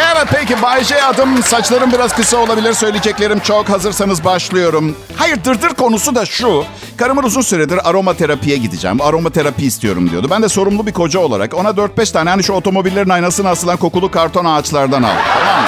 Evet 0.00 0.26
peki 0.32 0.62
Bay 0.62 0.84
J 0.84 1.02
adım. 1.02 1.42
Saçlarım 1.42 1.92
biraz 1.92 2.16
kısa 2.16 2.36
olabilir. 2.36 2.72
Söyleyeceklerim 2.72 3.40
çok. 3.40 3.68
Hazırsanız 3.68 4.24
başlıyorum. 4.24 4.96
Hayır 5.16 5.44
dırdır 5.44 5.68
konusu 5.68 6.14
da 6.14 6.26
şu. 6.26 6.64
Karımın 6.96 7.22
uzun 7.22 7.40
süredir 7.40 7.88
aromaterapiye 7.88 8.56
gideceğim. 8.56 9.00
Aromaterapi 9.00 9.66
istiyorum 9.66 10.10
diyordu. 10.10 10.28
Ben 10.30 10.42
de 10.42 10.48
sorumlu 10.48 10.86
bir 10.86 10.92
koca 10.92 11.20
olarak 11.20 11.54
ona 11.54 11.68
4-5 11.68 12.12
tane 12.12 12.30
hani 12.30 12.44
şu 12.44 12.52
otomobillerin 12.52 13.08
aynasına 13.08 13.50
asılan 13.50 13.76
kokulu 13.76 14.10
karton 14.10 14.44
ağaçlardan 14.44 15.02
aldım. 15.02 15.16
Tamam? 15.34 15.64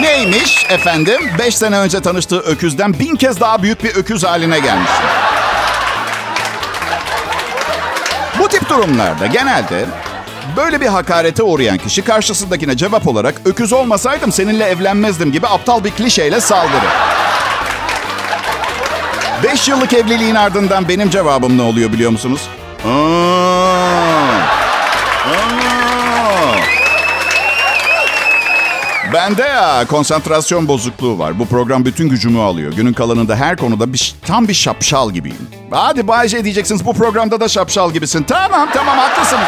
Neymiş 0.00 0.66
efendim? 0.68 1.20
5 1.38 1.56
sene 1.56 1.78
önce 1.78 2.00
tanıştığı 2.00 2.40
öküzden 2.40 2.98
bin 2.98 3.16
kez 3.16 3.40
daha 3.40 3.62
büyük 3.62 3.84
bir 3.84 3.94
öküz 3.96 4.24
haline 4.24 4.58
gelmiş. 4.60 4.90
Bu 8.38 8.48
tip 8.48 8.68
durumlarda 8.68 9.26
genelde 9.26 9.86
böyle 10.56 10.80
bir 10.80 10.86
hakarete 10.86 11.42
uğrayan 11.42 11.78
kişi 11.78 12.02
karşısındakine 12.02 12.76
cevap 12.76 13.08
olarak 13.08 13.34
öküz 13.44 13.72
olmasaydım 13.72 14.32
seninle 14.32 14.64
evlenmezdim 14.64 15.32
gibi 15.32 15.46
aptal 15.46 15.84
bir 15.84 15.90
klişeyle 15.90 16.40
saldırır. 16.40 16.90
Beş 19.44 19.68
yıllık 19.68 19.92
evliliğin 19.92 20.34
ardından 20.34 20.88
benim 20.88 21.10
cevabım 21.10 21.58
ne 21.58 21.62
oluyor 21.62 21.92
biliyor 21.92 22.10
musunuz? 22.10 22.40
Aa, 22.84 22.88
aa. 22.90 24.50
Bende 29.12 29.42
ya 29.42 29.84
konsantrasyon 29.88 30.68
bozukluğu 30.68 31.18
var. 31.18 31.38
Bu 31.38 31.46
program 31.46 31.84
bütün 31.84 32.08
gücümü 32.08 32.40
alıyor. 32.40 32.72
Günün 32.72 32.92
kalanında 32.92 33.36
her 33.36 33.56
konuda 33.56 33.92
bir, 33.92 34.14
tam 34.26 34.48
bir 34.48 34.54
şapşal 34.54 35.10
gibiyim. 35.10 35.48
Hadi 35.70 36.08
Bayce 36.08 36.44
diyeceksiniz 36.44 36.86
bu 36.86 36.94
programda 36.94 37.40
da 37.40 37.48
şapşal 37.48 37.92
gibisin. 37.92 38.22
Tamam 38.22 38.68
tamam 38.74 38.98
haklısın. 38.98 39.38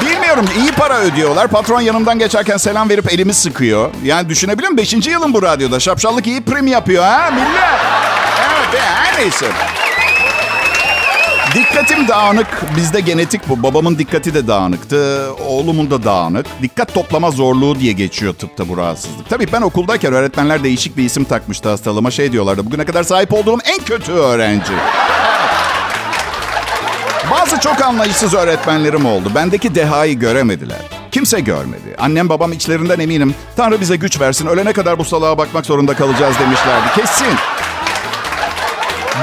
Bilmiyorum 0.00 0.44
iyi 0.58 0.72
para 0.72 0.98
ödüyorlar. 1.00 1.48
Patron 1.48 1.80
yanımdan 1.80 2.18
geçerken 2.18 2.56
selam 2.56 2.88
verip 2.88 3.12
elimi 3.12 3.34
sıkıyor. 3.34 3.90
Yani 4.04 4.28
düşünebiliyor 4.28 4.70
musun? 4.70 4.76
Beşinci 4.82 5.10
yılım 5.10 5.34
bu 5.34 5.42
radyoda. 5.42 5.80
Şapşallık 5.80 6.26
iyi 6.26 6.44
prim 6.44 6.66
yapıyor 6.66 7.04
ha 7.04 7.30
millet. 7.30 7.80
Evet 8.38 8.74
ya, 8.74 8.82
her 8.94 9.20
neyse. 9.20 9.46
Dikkatim 11.54 12.08
dağınık. 12.08 12.46
Bizde 12.76 13.00
genetik 13.00 13.48
bu. 13.48 13.62
Babamın 13.62 13.98
dikkati 13.98 14.34
de 14.34 14.48
dağınıktı. 14.48 15.28
Oğlumun 15.48 15.90
da 15.90 16.04
dağınık. 16.04 16.46
Dikkat 16.62 16.94
toplama 16.94 17.30
zorluğu 17.30 17.80
diye 17.80 17.92
geçiyor 17.92 18.34
tıpta 18.34 18.68
bu 18.68 18.76
rahatsızlık. 18.76 19.28
Tabii 19.30 19.46
ben 19.52 19.62
okuldayken 19.62 20.12
öğretmenler 20.12 20.64
değişik 20.64 20.96
bir 20.96 21.04
isim 21.04 21.24
takmıştı 21.24 21.68
hastalığıma. 21.68 22.10
Şey 22.10 22.32
diyorlardı. 22.32 22.66
Bugüne 22.66 22.84
kadar 22.84 23.02
sahip 23.02 23.32
olduğum 23.32 23.58
en 23.64 23.78
kötü 23.84 24.12
öğrenci. 24.12 24.72
Bazı 27.50 27.62
çok 27.62 27.82
anlayışsız 27.82 28.34
öğretmenlerim 28.34 29.06
oldu. 29.06 29.32
Bendeki 29.34 29.74
dehayı 29.74 30.18
göremediler. 30.18 30.78
Kimse 31.10 31.40
görmedi. 31.40 31.96
Annem 31.98 32.28
babam 32.28 32.52
içlerinden 32.52 33.00
eminim. 33.00 33.34
Tanrı 33.56 33.80
bize 33.80 33.96
güç 33.96 34.20
versin. 34.20 34.46
Ölene 34.46 34.72
kadar 34.72 34.98
bu 34.98 35.04
salağa 35.04 35.38
bakmak 35.38 35.66
zorunda 35.66 35.94
kalacağız 35.94 36.38
demişlerdi. 36.38 36.86
Kesin. 36.96 37.34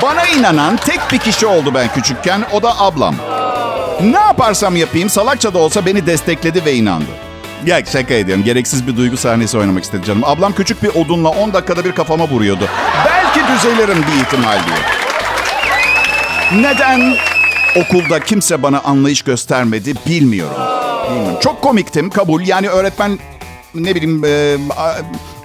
Bana 0.02 0.26
inanan 0.26 0.78
tek 0.78 1.00
bir 1.12 1.18
kişi 1.18 1.46
oldu 1.46 1.74
ben 1.74 1.94
küçükken. 1.94 2.44
O 2.54 2.64
da 2.64 2.80
ablam. 2.80 3.16
Ne 4.02 4.20
yaparsam 4.20 4.76
yapayım 4.76 5.10
salakça 5.10 5.54
da 5.54 5.58
olsa 5.58 5.86
beni 5.86 6.06
destekledi 6.06 6.66
ve 6.66 6.74
inandı. 6.74 7.12
Ya 7.66 7.86
şaka 7.86 8.14
ediyorum. 8.14 8.44
Gereksiz 8.44 8.88
bir 8.88 8.98
duygu 8.98 9.18
sahnesi 9.18 9.58
oynamak 9.58 9.84
istedi 9.84 10.06
canım. 10.06 10.24
Ablam 10.24 10.54
küçük 10.54 10.84
bir 10.84 10.90
odunla 10.90 11.30
10 11.30 11.54
dakikada 11.54 11.86
bir 11.86 11.92
kafama 11.92 12.28
vuruyordu. 12.28 12.68
Belki 13.06 13.40
düzelirim 13.54 13.98
bir 14.04 14.24
ihtimal 14.24 14.60
diye. 14.68 14.78
Neden 16.62 17.16
okulda 17.76 18.20
kimse 18.20 18.64
bana 18.64 18.80
anlayış 18.80 19.22
göstermedi 19.22 19.94
bilmiyorum. 20.06 20.28
bilmiyorum. 21.12 21.40
Çok 21.42 21.62
komiktim 21.62 22.10
kabul. 22.10 22.42
Yani 22.42 22.70
öğretmen 22.70 23.20
ne 23.76 23.96
bileyim 23.96 24.26
e, 24.26 24.58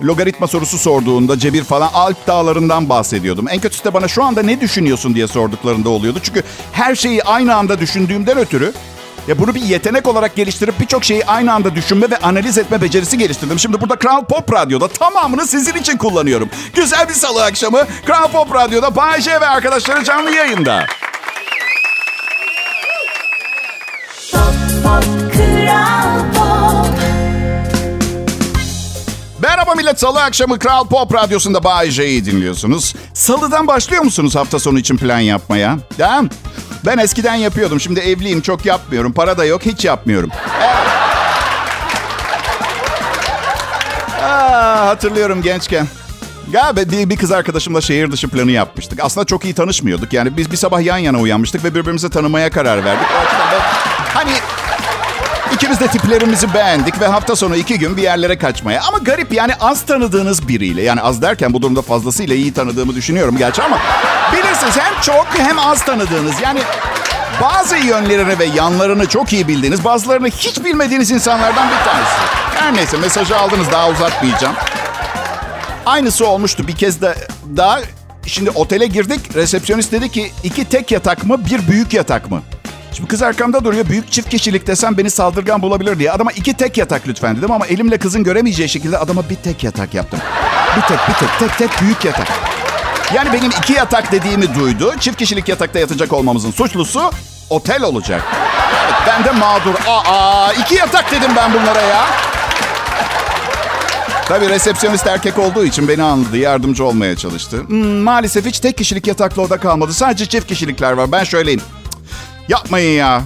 logaritma 0.02 0.47
sorusu 0.47 0.79
sorduğunda 0.79 1.38
cebir 1.38 1.64
falan 1.64 1.91
Alp 1.95 2.26
dağlarından 2.26 2.88
bahsediyordum. 2.88 3.49
En 3.49 3.61
kötüsü 3.61 3.85
de 3.85 3.95
bana 3.95 4.09
şu 4.09 4.25
anda 4.25 4.43
ne 4.43 4.61
düşünüyorsun 4.61 5.14
diye 5.14 5.26
sorduklarında 5.26 5.88
oluyordu. 5.88 6.19
Çünkü 6.23 6.43
her 6.73 6.95
şeyi 6.95 7.23
aynı 7.23 7.55
anda 7.55 7.81
düşündüğümden 7.81 8.38
ötürü 8.38 8.73
ya 9.29 9.38
bunu 9.38 9.55
bir 9.55 9.61
yetenek 9.61 10.09
olarak 10.09 10.37
geliştirip 10.37 10.81
birçok 10.81 11.05
şeyi 11.05 11.26
aynı 11.26 11.52
anda 11.52 11.75
düşünme 11.75 12.11
ve 12.11 12.17
analiz 12.17 12.59
etme 12.59 12.83
becerisi 12.83 13.19
geliştirdim. 13.19 13.59
Şimdi 13.59 13.81
burada 13.81 13.97
Kral 13.97 14.25
Pop 14.25 14.52
Radyo'da 14.52 14.88
tamamını 14.88 15.47
sizin 15.47 15.75
için 15.75 15.97
kullanıyorum. 15.97 16.49
Güzel 16.75 17.09
bir 17.09 17.14
salı 17.14 17.45
akşamı 17.45 17.87
Kral 18.07 18.29
Pop 18.29 18.55
Radyo'da 18.55 18.97
Bay 18.97 19.21
J 19.21 19.41
ve 19.41 19.47
arkadaşları 19.47 20.05
canlı 20.05 20.31
yayında. 20.31 20.87
Merhaba 29.43 29.75
millet. 29.75 30.00
Salı 30.00 30.23
akşamı 30.23 30.59
Kral 30.59 30.87
Pop 30.87 31.14
Radyosu'nda 31.14 31.64
Bay 31.64 31.91
dinliyorsunuz. 31.91 32.95
Salıdan 33.14 33.67
başlıyor 33.67 34.02
musunuz 34.02 34.37
hafta 34.37 34.59
sonu 34.59 34.79
için 34.79 34.97
plan 34.97 35.19
yapmaya? 35.19 35.79
Tamam. 35.99 36.29
Ben 36.87 36.99
eskiden 36.99 37.35
yapıyordum. 37.35 37.81
Şimdi 37.81 38.00
evliyim. 38.00 38.41
Çok 38.41 38.67
yapmıyorum. 38.67 39.12
Para 39.12 39.38
da 39.38 39.45
yok. 39.45 39.67
Hiç 39.67 39.85
yapmıyorum. 39.85 40.31
Aa, 44.23 44.87
hatırlıyorum 44.87 45.43
gençken. 45.43 45.87
Ya 46.52 46.76
bir, 46.76 47.11
bir 47.11 47.17
kız 47.17 47.33
arkadaşımla 47.33 47.81
şehir 47.81 48.12
dışı 48.12 48.29
planı 48.29 48.50
yapmıştık. 48.50 49.00
Aslında 49.02 49.26
çok 49.26 49.45
iyi 49.45 49.55
tanışmıyorduk. 49.55 50.12
Yani 50.12 50.37
biz 50.37 50.50
bir 50.52 50.57
sabah 50.57 50.81
yan 50.81 50.99
yana 50.99 51.19
uyanmıştık 51.19 51.64
ve 51.64 51.75
birbirimizi 51.75 52.11
tanımaya 52.11 52.50
karar 52.50 52.85
verdik. 52.85 53.07
Hani 54.14 54.33
İkimiz 55.55 55.81
de 55.81 55.87
tiplerimizi 55.87 56.55
beğendik 56.55 57.01
ve 57.01 57.07
hafta 57.07 57.37
sonu 57.37 57.57
iki 57.57 57.79
gün 57.79 57.97
bir 57.97 58.03
yerlere 58.03 58.39
kaçmaya. 58.39 58.83
Ama 58.83 58.99
garip 58.99 59.33
yani 59.33 59.55
az 59.61 59.83
tanıdığınız 59.83 60.49
biriyle. 60.49 60.83
Yani 60.83 61.01
az 61.01 61.23
derken 61.23 61.53
bu 61.53 61.63
durumda 61.63 61.83
fazlasıyla 61.83 62.35
iyi 62.37 62.55
tanıdığımı 62.55 62.95
düşünüyorum 62.95 63.37
gerçi 63.39 63.63
ama... 63.63 63.79
Bilirsiniz 64.33 64.79
hem 64.79 65.01
çok 65.01 65.27
hem 65.39 65.59
az 65.59 65.85
tanıdığınız. 65.85 66.41
Yani 66.43 66.61
Bazı 67.41 67.77
yönlerini 67.77 68.39
ve 68.39 68.45
yanlarını 68.45 69.07
çok 69.09 69.33
iyi 69.33 69.49
bildiğiniz, 69.49 69.85
bazılarını 69.85 70.29
hiç 70.29 70.65
bilmediğiniz 70.65 71.11
insanlardan 71.11 71.69
bir 71.69 71.85
tanesi. 71.85 72.13
Her 72.55 72.75
neyse 72.75 72.97
mesajı 72.97 73.37
aldınız 73.37 73.71
daha 73.71 73.91
uzatmayacağım. 73.91 74.55
Aynısı 75.87 76.27
olmuştu 76.27 76.69
bir 76.69 76.77
kez 76.77 77.01
de 77.01 77.15
daha. 77.57 77.81
Şimdi 78.27 78.51
otele 78.51 78.87
girdik. 78.87 79.35
Resepsiyonist 79.35 79.93
dedi 79.93 80.11
ki 80.11 80.33
iki 80.45 80.65
tek 80.65 80.91
yatak 80.91 81.25
mı 81.25 81.47
bir 81.47 81.69
büyük 81.69 81.95
yatak 81.95 82.31
mı? 82.31 82.43
Şimdi 82.93 83.09
kız 83.09 83.23
arkamda 83.23 83.65
duruyor. 83.65 83.89
Büyük 83.89 84.13
çift 84.13 84.29
kişilik 84.29 84.67
desem 84.67 84.97
beni 84.99 85.11
saldırgan 85.11 85.63
bulabilir 85.63 85.99
diye. 85.99 86.13
Adama 86.13 86.33
iki 86.33 86.55
tek 86.55 86.79
yatak 86.79 87.09
lütfen 87.09 87.37
dedim 87.37 87.51
ama 87.51 87.67
elimle 87.67 87.99
kızın 87.99 88.25
göremeyeceği 88.25 88.69
şekilde 88.69 88.99
adama 88.99 89.31
bir 89.31 89.37
tek 89.37 89.65
yatak 89.65 89.95
yaptım. 89.95 90.21
Bir 90.77 90.83
tek 90.83 90.99
bir 91.09 91.15
tek 91.15 91.39
tek 91.39 91.59
tek 91.59 91.83
büyük 91.83 92.05
yatak. 92.05 92.29
Yani 93.15 93.33
benim 93.33 93.51
iki 93.51 93.73
yatak 93.73 94.13
dediğimi 94.13 94.55
duydu. 94.55 94.95
Çift 95.01 95.17
kişilik 95.19 95.49
yatakta 95.49 95.79
yatacak 95.79 96.13
olmamızın 96.13 96.51
suçlusu 96.51 97.11
otel 97.51 97.83
olacak. 97.83 98.23
Ben 99.07 99.25
de 99.25 99.31
mağdur. 99.31 99.75
Aa, 99.89 100.53
iki 100.53 100.75
yatak 100.75 101.11
dedim 101.13 101.31
ben 101.37 101.53
bunlara 101.55 101.81
ya. 101.81 102.05
Tabii 104.29 104.49
resepsiyonist 104.49 105.07
erkek 105.07 105.39
olduğu 105.39 105.65
için 105.65 105.89
beni 105.89 106.03
anladı, 106.03 106.37
yardımcı 106.37 106.85
olmaya 106.85 107.17
çalıştı. 107.17 107.57
Hmm, 107.67 107.97
maalesef 107.97 108.47
hiç 108.47 108.61
tek 108.61 108.79
kişilik 108.79 109.07
yataklı 109.07 109.43
oda 109.43 109.57
kalmadı. 109.57 109.93
Sadece 109.93 110.27
çift 110.27 110.47
kişilikler 110.47 110.93
var. 110.93 111.13
Ben 111.13 111.25
şöyleyim. 111.25 111.61
Yapmayın 112.49 112.99
ya. 112.99 113.23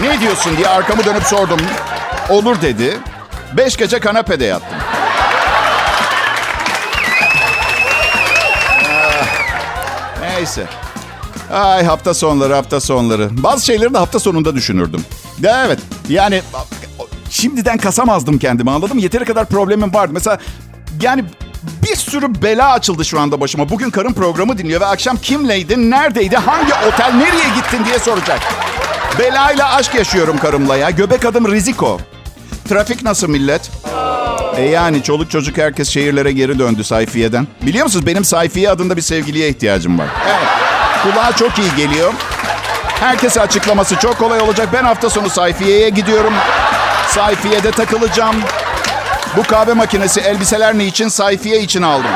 Ne 0.00 0.20
diyorsun 0.20 0.56
diye 0.56 0.68
arkamı 0.68 1.04
dönüp 1.04 1.22
sordum. 1.22 1.60
Olur 2.28 2.62
dedi. 2.62 2.98
Beş 3.56 3.76
gece 3.76 4.00
kanepede 4.00 4.44
yattım. 4.44 4.78
Ah, 8.88 9.26
Neyse. 10.20 10.66
Ay 11.52 11.84
hafta 11.84 12.14
sonları 12.14 12.54
hafta 12.54 12.80
sonları. 12.80 13.28
Bazı 13.42 13.66
şeyleri 13.66 13.94
de 13.94 13.98
hafta 13.98 14.18
sonunda 14.18 14.54
düşünürdüm. 14.54 15.04
Evet 15.44 15.78
yani 16.08 16.42
şimdiden 17.30 17.78
kasamazdım 17.78 18.38
kendimi 18.38 18.70
anladım. 18.70 18.98
Yeteri 18.98 19.24
kadar 19.24 19.46
problemim 19.46 19.94
vardı. 19.94 20.12
Mesela 20.14 20.38
yani 21.02 21.24
bir 21.90 21.96
sürü 21.96 22.42
bela 22.42 22.72
açıldı 22.72 23.04
şu 23.04 23.20
anda 23.20 23.40
başıma. 23.40 23.68
Bugün 23.68 23.90
karın 23.90 24.12
programı 24.12 24.58
dinliyor 24.58 24.80
ve 24.80 24.86
akşam 24.86 25.16
kimleydin, 25.16 25.90
neredeydi, 25.90 26.36
hangi 26.36 26.72
otel, 26.88 27.14
nereye 27.14 27.48
gittin 27.56 27.84
diye 27.84 27.98
soracak. 27.98 28.40
Belayla 29.18 29.74
aşk 29.74 29.94
yaşıyorum 29.94 30.38
karımla 30.38 30.76
ya. 30.76 30.90
Göbek 30.90 31.24
adım 31.24 31.52
Riziko. 31.52 32.00
Trafik 32.68 33.02
nasıl 33.02 33.28
millet? 33.28 33.70
E 34.56 34.62
yani 34.62 35.02
çoluk 35.02 35.30
çocuk 35.30 35.58
herkes 35.58 35.88
şehirlere 35.88 36.32
geri 36.32 36.58
döndü 36.58 36.84
sayfiyeden. 36.84 37.46
Biliyor 37.62 37.84
musunuz 37.84 38.06
benim 38.06 38.24
sayfiye 38.24 38.70
adında 38.70 38.96
bir 38.96 39.02
sevgiliye 39.02 39.48
ihtiyacım 39.48 39.98
var. 39.98 40.06
Evet. 40.26 40.48
Kulağa 41.02 41.32
çok 41.36 41.58
iyi 41.58 41.76
geliyor. 41.76 42.12
Herkese 43.00 43.40
açıklaması 43.40 43.96
çok 43.96 44.18
kolay 44.18 44.40
olacak. 44.40 44.68
Ben 44.72 44.84
hafta 44.84 45.10
sonu 45.10 45.30
sayfiyeye 45.30 45.88
gidiyorum. 45.88 46.32
Sayfiyede 47.08 47.70
takılacağım. 47.70 48.36
Bu 49.36 49.42
kahve 49.42 49.72
makinesi 49.74 50.20
elbiseler 50.20 50.78
ne 50.78 50.84
için? 50.86 51.08
Sayfiye 51.08 51.60
için 51.60 51.82
aldım. 51.82 52.10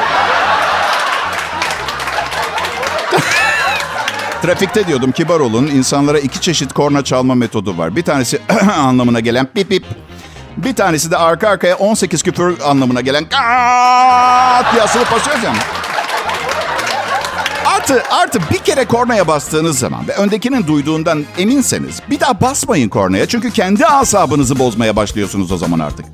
Trafikte 4.43 4.87
diyordum 4.87 5.13
kibar 5.13 5.41
olun. 5.41 5.67
İnsanlara 5.67 6.19
iki 6.19 6.41
çeşit 6.41 6.73
korna 6.73 7.05
çalma 7.05 7.35
metodu 7.35 7.79
var. 7.79 7.97
Bir 7.97 8.03
tanesi 8.03 8.41
anlamına 8.79 9.21
gelen 9.21 9.47
pip 9.47 9.69
pip. 9.69 9.85
Bir 10.57 10.75
tanesi 10.75 11.11
de 11.11 11.17
arka 11.17 11.49
arkaya 11.49 11.77
18 11.77 12.23
küfür 12.23 12.61
anlamına 12.61 13.01
gelen 13.01 13.25
kaat 13.29 14.73
diye 14.73 14.83
asılıp 14.83 15.13
basıyoruz 15.13 15.45
ya. 15.45 15.53
Artı, 17.85 18.03
artı 18.11 18.39
bir 18.53 18.59
kere 18.59 18.85
kornaya 18.85 19.27
bastığınız 19.27 19.79
zaman 19.79 20.09
ve 20.09 20.15
öndekinin 20.15 20.67
duyduğundan 20.67 21.25
eminseniz 21.39 22.01
bir 22.11 22.21
daha 22.21 22.41
basmayın 22.41 22.89
kornaya. 22.89 23.27
Çünkü 23.27 23.51
kendi 23.51 23.87
asabınızı 23.87 24.59
bozmaya 24.59 24.97
başlıyorsunuz 24.97 25.53
o 25.53 25.57
zaman 25.57 25.79
artık. 25.79 26.07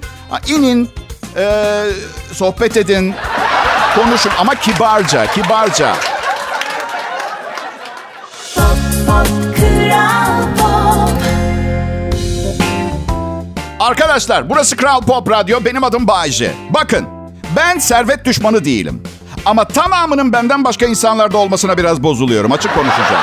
İnin, 0.49 0.89
eee, 1.37 1.85
sohbet 2.33 2.77
edin, 2.77 3.15
konuşun 3.97 4.33
ama 4.41 4.55
kibarca, 4.55 5.27
kibarca. 5.33 5.97
Arkadaşlar 13.81 14.51
burası 14.51 14.77
Kral 14.77 15.01
Pop 15.01 15.31
Radyo. 15.31 15.65
Benim 15.65 15.85
adım 15.85 16.09
Bayece. 16.09 16.53
Bakın 16.71 17.07
ben 17.57 17.79
servet 17.79 18.25
düşmanı 18.25 18.65
değilim. 18.65 19.03
Ama 19.51 19.65
tamamının 19.65 20.33
benden 20.33 20.65
başka 20.65 20.87
insanlarda 20.87 21.39
olmasına 21.39 21.79
biraz 21.79 22.03
bozuluyorum. 22.03 22.53
Açık 22.53 22.75
konuşacağım. 22.75 23.23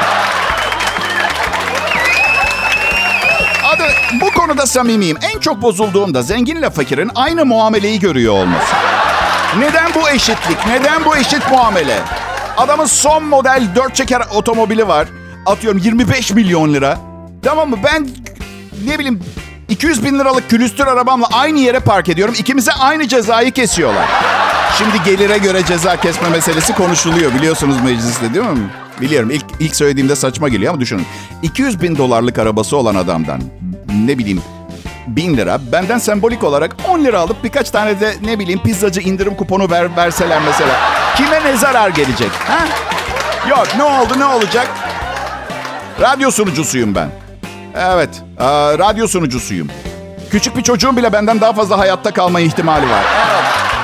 Adı 3.66 3.84
bu 4.22 4.32
konuda 4.32 4.66
samimiyim. 4.66 5.18
En 5.34 5.40
çok 5.40 5.62
bozulduğumda 5.62 6.22
zenginle 6.22 6.70
fakirin 6.70 7.12
aynı 7.16 7.46
muameleyi 7.46 8.00
görüyor 8.00 8.34
olması. 8.34 8.76
Neden 9.60 9.92
bu 9.96 10.10
eşitlik? 10.10 10.68
Neden 10.68 11.06
bu 11.06 11.18
eşit 11.18 11.52
muamele? 11.52 12.00
Adamın 12.58 12.86
son 12.86 13.24
model 13.24 13.64
dört 13.76 13.96
çeker 13.96 14.22
otomobili 14.34 14.88
var. 14.88 15.08
Atıyorum 15.46 15.82
25 15.84 16.32
milyon 16.32 16.74
lira. 16.74 16.98
Tamam 17.44 17.70
mı? 17.70 17.78
Ben 17.84 18.08
ne 18.88 19.00
bileyim 19.00 19.24
200 19.70 20.04
bin 20.04 20.20
liralık 20.20 20.50
külüstür 20.50 20.88
arabamla 20.88 21.28
aynı 21.34 21.60
yere 21.60 21.80
park 21.80 22.10
ediyorum. 22.10 22.36
İkimize 22.40 22.72
aynı 22.72 23.08
cezayı 23.08 23.52
kesiyorlar. 23.52 24.06
Şimdi 24.78 25.04
gelire 25.04 25.38
göre 25.38 25.66
ceza 25.66 25.98
kesme 25.98 26.30
meselesi 26.30 26.74
konuşuluyor 26.76 27.34
biliyorsunuz 27.34 27.82
mecliste 27.84 28.34
değil 28.34 28.46
mi? 28.46 28.70
Biliyorum 29.02 29.32
ilk, 29.32 29.46
ilk 29.60 29.76
söylediğimde 29.76 30.16
saçma 30.16 30.50
geliyor 30.50 30.74
ama 30.74 30.82
düşünün. 30.82 31.06
200 31.44 31.82
bin 31.82 31.98
dolarlık 31.98 32.40
arabası 32.40 32.78
olan 32.78 32.96
adamdan 32.96 33.42
ne 34.06 34.18
bileyim 34.18 34.42
bin 35.08 35.38
lira 35.38 35.60
benden 35.72 35.98
sembolik 35.98 36.44
olarak 36.44 36.76
10 36.90 37.04
lira 37.04 37.20
alıp 37.20 37.44
birkaç 37.44 37.70
tane 37.70 38.00
de 38.00 38.14
ne 38.24 38.40
bileyim 38.40 38.60
pizzacı 38.64 39.02
indirim 39.02 39.36
kuponu 39.36 39.72
ver, 39.72 39.96
verseler 39.98 40.42
mesela. 40.46 40.76
Kime 41.16 41.44
ne 41.44 41.58
zarar 41.58 41.90
gelecek? 41.90 42.32
Ha? 42.32 42.66
Yok 43.50 43.68
ne 43.78 43.84
oldu 43.84 44.20
ne 44.20 44.26
olacak? 44.26 44.68
Radyo 46.02 46.32
sunucusuyum 46.32 46.96
ben. 46.96 47.10
Evet, 47.76 48.10
aa, 48.40 48.78
radyo 48.80 49.08
sunucusuyum. 49.08 49.68
Küçük 50.32 50.58
bir 50.58 50.64
çocuğun 50.64 50.98
bile 50.98 51.14
benden 51.14 51.42
daha 51.42 51.54
fazla 51.54 51.78
hayatta 51.78 52.12
kalma 52.12 52.40
ihtimali 52.40 52.90
var. 52.90 53.04
Evet. 53.32 53.77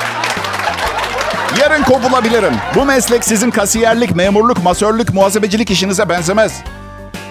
Yarın 1.64 1.84
kovulabilirim. 1.84 2.54
Bu 2.76 2.86
meslek 2.86 3.24
sizin 3.24 3.52
kasiyerlik, 3.52 4.16
memurluk, 4.16 4.64
masörlük, 4.64 5.14
muhasebecilik 5.14 5.72
işinize 5.72 6.10
benzemez. 6.10 6.62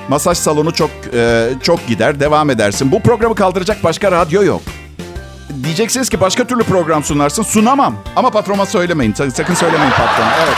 Masaj 0.08 0.38
salonu 0.38 0.72
çok 0.72 0.90
e, 1.14 1.48
çok 1.62 1.86
gider, 1.86 2.20
devam 2.20 2.50
edersin. 2.50 2.92
Bu 2.92 3.02
programı 3.02 3.34
kaldıracak 3.34 3.84
başka 3.84 4.12
radyo 4.12 4.44
yok. 4.44 4.62
Diyeceksiniz 5.64 6.08
ki 6.08 6.20
başka 6.20 6.44
türlü 6.44 6.62
program 6.62 7.04
sunarsın. 7.04 7.42
Sunamam. 7.42 7.96
Ama 8.16 8.30
patrona 8.30 8.66
söylemeyin. 8.66 9.12
Sakın 9.12 9.54
söylemeyin 9.54 9.90
patrona. 9.90 10.32
Evet. 10.44 10.56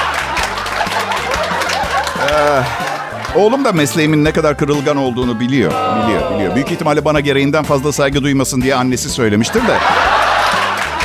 Ee, 2.31 3.39
oğlum 3.39 3.65
da 3.65 3.73
mesleğimin 3.73 4.25
ne 4.25 4.33
kadar 4.33 4.59
kırılgan 4.59 4.97
olduğunu 4.97 5.41
biliyor. 5.41 5.73
Biliyor, 5.73 6.35
biliyor. 6.35 6.55
Büyük 6.55 6.71
ihtimalle 6.71 7.05
bana 7.05 7.21
gereğinden 7.21 7.65
fazla 7.65 7.93
saygı 7.93 8.23
duymasın 8.23 8.63
diye 8.63 8.75
annesi 8.75 9.11
söylemiştir 9.11 9.61
de. 9.61 9.77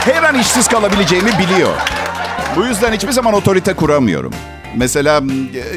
Her 0.06 0.24
an 0.24 0.36
işsiz 0.36 0.68
kalabileceğimi 0.68 1.32
biliyor. 1.40 1.74
Bu 2.56 2.65
yüzden 2.65 2.93
hiçbir 2.93 3.12
zaman 3.12 3.34
otorite 3.34 3.73
kuramıyorum. 3.73 4.34
Mesela 4.75 5.21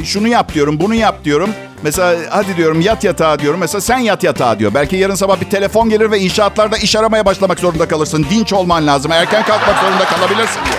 e, 0.00 0.04
şunu 0.04 0.28
yap 0.28 0.54
diyorum, 0.54 0.80
bunu 0.80 0.94
yap 0.94 1.24
diyorum. 1.24 1.50
Mesela 1.82 2.16
hadi 2.30 2.56
diyorum 2.56 2.80
yat 2.80 3.04
yatağa 3.04 3.38
diyorum. 3.38 3.60
Mesela 3.60 3.80
sen 3.80 3.98
yat 3.98 4.24
yatağa 4.24 4.58
diyor. 4.58 4.74
Belki 4.74 4.96
yarın 4.96 5.14
sabah 5.14 5.40
bir 5.40 5.50
telefon 5.50 5.88
gelir 5.88 6.10
ve 6.10 6.18
inşaatlarda 6.18 6.76
iş 6.76 6.96
aramaya 6.96 7.26
başlamak 7.26 7.58
zorunda 7.58 7.88
kalırsın. 7.88 8.26
Dinç 8.30 8.52
olman 8.52 8.86
lazım. 8.86 9.12
Erken 9.12 9.44
kalkmak 9.44 9.78
zorunda 9.78 10.04
kalabilirsin 10.04 10.60
diyor. 10.64 10.78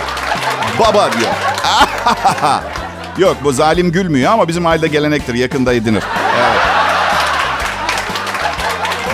Baba 0.78 1.10
diyor. 1.12 1.30
Yok 3.28 3.36
bu 3.44 3.52
zalim 3.52 3.92
gülmüyor 3.92 4.32
ama 4.32 4.48
bizim 4.48 4.66
ailede 4.66 4.88
gelenektir. 4.88 5.34
Yakında 5.34 5.74
edinir. 5.74 6.02
Evet. 6.38 6.60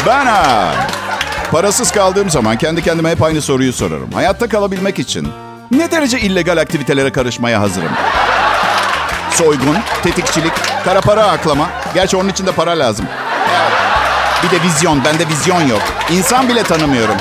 Ben 0.07 0.27
parasız 1.51 1.91
kaldığım 1.91 2.31
zaman 2.31 2.59
kendi 2.59 2.83
kendime 2.83 3.11
hep 3.11 3.23
aynı 3.23 3.43
soruyu 3.43 3.73
sorarım. 3.73 4.13
Hayatta 4.13 4.49
kalabilmek 4.49 4.99
için 4.99 5.29
ne 5.71 5.91
derece 5.91 6.21
illegal 6.21 6.57
aktivitelere 6.57 7.13
karışmaya 7.13 7.61
hazırım? 7.61 7.93
Soygun, 9.31 9.77
tetikçilik, 10.03 10.53
kara 10.85 11.01
para 11.01 11.25
aklama. 11.25 11.71
Gerçi 11.95 12.17
onun 12.17 12.29
için 12.29 12.47
de 12.47 12.53
para 12.53 12.71
lazım. 12.71 13.07
Bir 14.43 14.51
de 14.51 14.63
vizyon. 14.63 15.05
Bende 15.05 15.29
vizyon 15.29 15.61
yok. 15.61 15.83
İnsan 16.11 16.49
bile 16.49 16.63
tanımıyorum. 16.63 17.17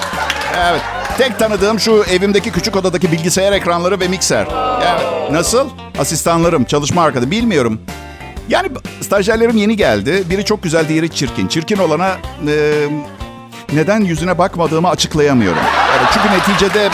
Evet. 0.57 0.81
Tek 1.17 1.39
tanıdığım 1.39 1.79
şu 1.79 2.05
evimdeki 2.11 2.51
küçük 2.51 2.75
odadaki 2.75 3.11
bilgisayar 3.11 3.51
ekranları 3.51 3.99
ve 3.99 4.07
mikser. 4.07 4.47
Evet. 4.81 5.31
Nasıl? 5.31 5.69
Asistanlarım, 5.99 6.63
çalışma 6.63 7.03
arkadaşı. 7.03 7.31
Bilmiyorum. 7.31 7.81
Yani 8.49 8.69
stajyerlerim 9.01 9.57
yeni 9.57 9.77
geldi. 9.77 10.23
Biri 10.29 10.45
çok 10.45 10.63
güzel, 10.63 10.87
diğeri 10.89 11.09
çirkin. 11.09 11.47
Çirkin 11.47 11.77
olana 11.77 12.09
e, 12.47 12.85
neden 13.73 14.01
yüzüne 14.01 14.37
bakmadığımı 14.37 14.89
açıklayamıyorum. 14.89 15.61
Evet, 15.97 16.07
çünkü 16.13 16.27
neticede 16.37 16.89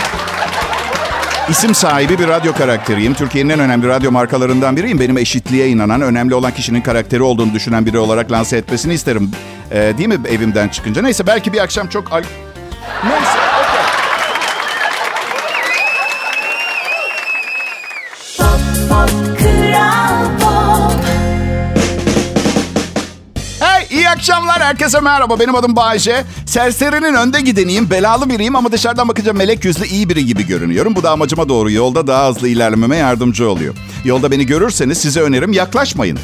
İsim 1.49 1.75
sahibi 1.75 2.19
bir 2.19 2.27
radyo 2.27 2.53
karakteriyim. 2.53 3.13
Türkiye'nin 3.13 3.49
en 3.49 3.59
önemli 3.59 3.87
radyo 3.87 4.11
markalarından 4.11 4.75
biriyim. 4.77 4.99
Benim 4.99 5.17
eşitliğe 5.17 5.67
inanan, 5.67 6.01
önemli 6.01 6.35
olan 6.35 6.51
kişinin 6.51 6.81
karakteri 6.81 7.23
olduğunu 7.23 7.53
düşünen 7.53 7.85
biri 7.85 7.97
olarak 7.97 8.31
lanse 8.31 8.57
etmesini 8.57 8.93
isterim. 8.93 9.31
Ee, 9.71 9.93
değil 9.97 10.09
mi 10.09 10.17
evimden 10.29 10.67
çıkınca? 10.67 11.01
Neyse 11.01 11.27
belki 11.27 11.53
bir 11.53 11.59
akşam 11.63 11.87
çok... 11.87 12.13
Al- 12.13 12.23
Neyse. 13.03 13.44
Akşamlar 24.15 24.61
herkese 24.61 24.99
merhaba. 24.99 25.39
Benim 25.39 25.55
adım 25.55 25.75
Bayece. 25.75 26.23
Serserinin 26.45 27.13
önde 27.13 27.41
gideniyim, 27.41 27.89
belalı 27.89 28.29
biriyim 28.29 28.55
ama 28.55 28.71
dışarıdan 28.71 29.07
bakınca 29.07 29.33
melek 29.33 29.65
yüzlü 29.65 29.85
iyi 29.85 30.09
biri 30.09 30.25
gibi 30.25 30.47
görünüyorum. 30.47 30.95
Bu 30.95 31.03
da 31.03 31.11
amacıma 31.11 31.49
doğru 31.49 31.71
yolda 31.71 32.07
daha 32.07 32.29
hızlı 32.29 32.47
ilerlememe 32.47 32.97
yardımcı 32.97 33.49
oluyor. 33.49 33.75
Yolda 34.05 34.31
beni 34.31 34.45
görürseniz 34.45 34.97
size 34.97 35.21
önerim 35.21 35.53
yaklaşmayın. 35.53 36.19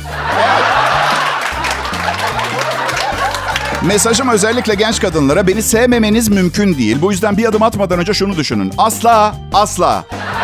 Mesajım 3.82 4.30
özellikle 4.30 4.76
genç 4.76 5.00
kadınlara 5.02 5.48
beni 5.48 5.64
sevmemeniz 5.64 6.30
mümkün 6.30 6.78
değil. 6.78 6.98
Bu 7.02 7.12
yüzden 7.12 7.38
bir 7.38 7.46
adım 7.46 7.64
atmadan 7.64 8.00
önce 8.00 8.14
şunu 8.14 8.38
düşünün. 8.38 8.74
Asla, 8.78 9.36
asla, 9.54 10.04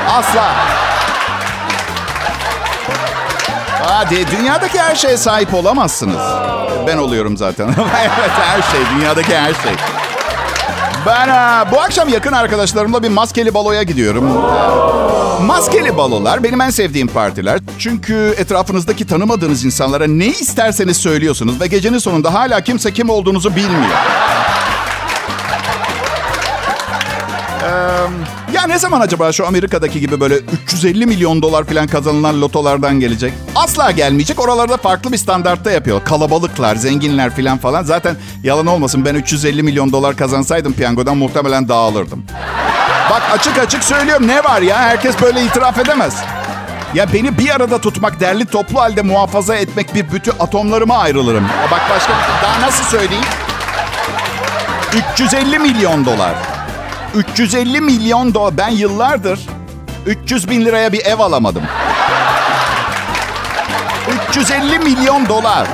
asla. 0.09 0.55
Hadi 3.81 4.25
dünyadaki 4.31 4.79
her 4.79 4.95
şeye 4.95 5.17
sahip 5.17 5.53
olamazsınız. 5.53 6.21
Ben 6.87 6.97
oluyorum 6.97 7.37
zaten. 7.37 7.67
evet 8.01 8.31
her 8.31 8.61
şey, 8.61 8.81
dünyadaki 8.95 9.37
her 9.37 9.53
şey. 9.53 9.73
Ben 11.05 11.29
ha, 11.29 11.65
bu 11.71 11.81
akşam 11.81 12.09
yakın 12.09 12.31
arkadaşlarımla 12.31 13.03
bir 13.03 13.09
maskeli 13.09 13.53
baloya 13.53 13.83
gidiyorum. 13.83 14.41
Maskeli 15.41 15.97
balolar 15.97 16.43
benim 16.43 16.61
en 16.61 16.69
sevdiğim 16.69 17.07
partiler. 17.07 17.59
Çünkü 17.79 18.35
etrafınızdaki 18.37 19.07
tanımadığınız 19.07 19.65
insanlara 19.65 20.07
ne 20.07 20.25
isterseniz 20.25 20.97
söylüyorsunuz 20.97 21.61
ve 21.61 21.67
gecenin 21.67 21.97
sonunda 21.97 22.33
hala 22.33 22.61
kimse 22.61 22.93
kim 22.93 23.09
olduğunuzu 23.09 23.55
bilmiyor. 23.55 23.95
Ya 28.57 28.67
ne 28.67 28.79
zaman 28.79 29.01
acaba 29.01 29.31
şu 29.31 29.47
Amerika'daki 29.47 29.99
gibi 29.99 30.19
böyle 30.19 30.35
350 30.63 31.05
milyon 31.05 31.41
dolar 31.41 31.63
falan 31.63 31.87
kazanılan 31.87 32.41
lotolardan 32.41 32.99
gelecek? 32.99 33.33
Asla 33.55 33.91
gelmeyecek. 33.91 34.39
Oralarda 34.39 34.77
farklı 34.77 35.11
bir 35.11 35.17
standartta 35.17 35.71
yapıyor. 35.71 36.03
Kalabalıklar, 36.05 36.75
zenginler 36.75 37.35
falan 37.35 37.57
falan. 37.57 37.83
Zaten 37.83 38.15
yalan 38.43 38.67
olmasın 38.67 39.05
ben 39.05 39.15
350 39.15 39.63
milyon 39.63 39.91
dolar 39.91 40.15
kazansaydım 40.15 40.73
piyangodan 40.73 41.17
muhtemelen 41.17 41.69
dağılırdım. 41.69 42.23
Bak 43.11 43.21
açık 43.31 43.57
açık 43.57 43.83
söylüyorum 43.83 44.27
ne 44.27 44.43
var 44.43 44.61
ya? 44.61 44.77
Herkes 44.77 45.21
böyle 45.21 45.43
itiraf 45.45 45.79
edemez. 45.79 46.15
Ya 46.93 47.13
beni 47.13 47.37
bir 47.37 47.49
arada 47.49 47.81
tutmak, 47.81 48.19
derli 48.19 48.45
toplu 48.45 48.79
halde 48.79 49.01
muhafaza 49.01 49.55
etmek 49.55 49.95
bir 49.95 50.11
bütün 50.11 50.33
atomlarıma 50.39 50.97
ayrılırım. 50.97 51.47
Bak 51.71 51.81
başka 51.89 52.13
şey- 52.13 52.43
daha 52.43 52.61
nasıl 52.61 52.83
söyleyeyim? 52.83 53.25
350 55.13 55.59
milyon 55.59 56.05
dolar. 56.05 56.56
350 57.17 57.81
milyon 57.81 58.33
dolar. 58.33 58.57
Ben 58.57 58.69
yıllardır 58.69 59.39
300 60.05 60.49
bin 60.49 60.65
liraya 60.65 60.93
bir 60.93 61.05
ev 61.05 61.19
alamadım. 61.19 61.63
350 64.29 64.79
milyon 64.79 65.29
dolar. 65.29 65.67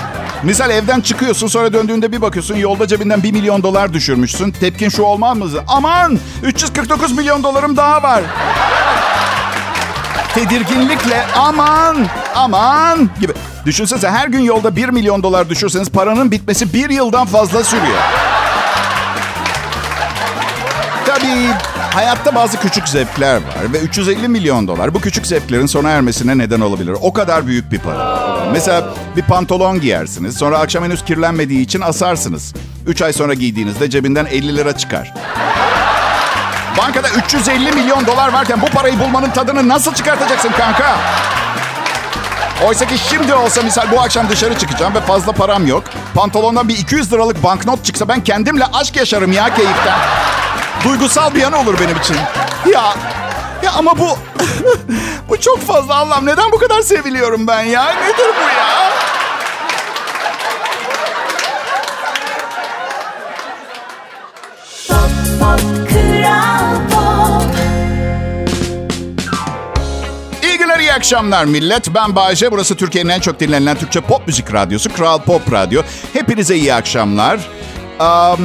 Misal 0.44 0.70
evden 0.70 1.02
çıkıyorsun 1.02 1.48
sonra 1.48 1.74
döndüğünde 1.74 2.12
bir 2.12 2.22
bakıyorsun 2.22 2.56
yolda 2.56 2.88
cebinden 2.88 3.24
1 3.24 3.32
milyon 3.32 3.64
dolar 3.64 3.94
düşürmüşsün. 3.94 4.52
Tepkin 4.52 4.90
şu 4.90 5.04
olmaz 5.04 5.38
mı? 5.38 5.48
Aman 5.68 6.20
349 6.44 7.18
milyon 7.18 7.44
dolarım 7.44 7.78
daha 7.78 8.04
var. 8.04 8.22
Tedirginlikle 10.36 11.26
aman 11.38 12.08
aman 12.36 13.10
gibi. 13.22 13.34
Düşünsene 13.66 14.12
her 14.12 14.28
gün 14.28 14.40
yolda 14.40 14.76
1 14.76 14.90
milyon 14.90 15.24
dolar 15.24 15.50
düşürseniz 15.50 15.90
paranın 15.90 16.32
bitmesi 16.32 16.74
bir 16.74 16.90
yıldan 16.90 17.26
fazla 17.26 17.64
sürüyor. 17.64 18.23
Tabii 21.24 21.48
hayatta 21.94 22.36
bazı 22.36 22.60
küçük 22.60 22.88
zevkler 22.88 23.36
var 23.36 23.74
ve 23.74 23.80
350 23.80 24.28
milyon 24.28 24.68
dolar 24.68 24.94
bu 24.94 25.02
küçük 25.02 25.28
zevklerin 25.28 25.66
sona 25.66 25.90
ermesine 25.90 26.38
neden 26.38 26.62
olabilir. 26.62 26.96
O 27.02 27.14
kadar 27.14 27.48
büyük 27.48 27.72
bir 27.72 27.80
para. 27.80 28.20
Mesela 28.52 28.94
bir 29.16 29.22
pantolon 29.22 29.82
giyersiniz 29.82 30.38
sonra 30.38 30.60
akşam 30.60 30.84
henüz 30.84 31.06
kirlenmediği 31.06 31.62
için 31.62 31.82
asarsınız. 31.82 32.54
3 32.88 33.02
ay 33.02 33.14
sonra 33.14 33.34
giydiğinizde 33.34 33.90
cebinden 33.90 34.26
50 34.26 34.58
lira 34.58 34.78
çıkar. 34.78 35.14
Bankada 36.78 37.08
350 37.26 37.72
milyon 37.72 38.06
dolar 38.08 38.34
varken 38.34 38.62
bu 38.62 38.66
parayı 38.66 39.00
bulmanın 39.00 39.30
tadını 39.30 39.70
nasıl 39.70 39.94
çıkartacaksın 39.94 40.52
kanka? 40.52 40.96
Oysa 42.68 42.88
ki 42.88 42.96
şimdi 43.10 43.34
olsa 43.34 43.62
misal 43.62 43.92
bu 43.92 44.02
akşam 44.02 44.30
dışarı 44.30 44.58
çıkacağım 44.58 44.96
ve 44.96 45.02
fazla 45.02 45.32
param 45.32 45.68
yok. 45.68 45.84
Pantolondan 46.16 46.70
bir 46.70 46.78
200 46.78 47.14
liralık 47.14 47.44
banknot 47.44 47.86
çıksa 47.86 48.08
ben 48.08 48.24
kendimle 48.24 48.66
aşk 48.66 48.96
yaşarım 48.96 49.32
ya 49.32 49.56
keyiften. 49.56 49.98
Duygusal 50.84 51.36
bir 51.36 51.40
yanı 51.42 51.60
olur 51.60 51.76
benim 51.80 51.98
için. 51.98 52.16
Ya 52.74 52.94
ya 53.64 53.72
ama 53.78 53.98
bu 54.00 54.08
bu 55.30 55.40
çok 55.40 55.60
fazla 55.60 55.96
Allah'ım 55.96 56.26
neden 56.26 56.52
bu 56.52 56.58
kadar 56.58 56.82
seviliyorum 56.82 57.48
ben 57.48 57.62
ya? 57.62 57.86
Nedir 57.86 58.28
bu 58.38 58.50
ya? 58.58 58.94
İyi 70.44 70.58
günler, 70.58 70.80
iyi 70.80 70.94
akşamlar 70.94 71.46
millet. 71.46 71.96
Ben 71.96 72.16
Bayece. 72.16 72.52
Burası 72.52 72.76
Türkiye'nin 72.76 73.10
en 73.10 73.20
çok 73.20 73.40
dinlenilen 73.40 73.78
Türkçe 73.78 74.02
pop 74.02 74.28
müzik 74.28 74.54
radyosu. 74.54 74.94
Kral 74.94 75.20
Pop 75.20 75.52
Radyo. 75.54 75.82
Hepinize 76.14 76.56
iyi 76.56 76.74
akşamlar. 76.74 77.40
Am, 78.00 78.40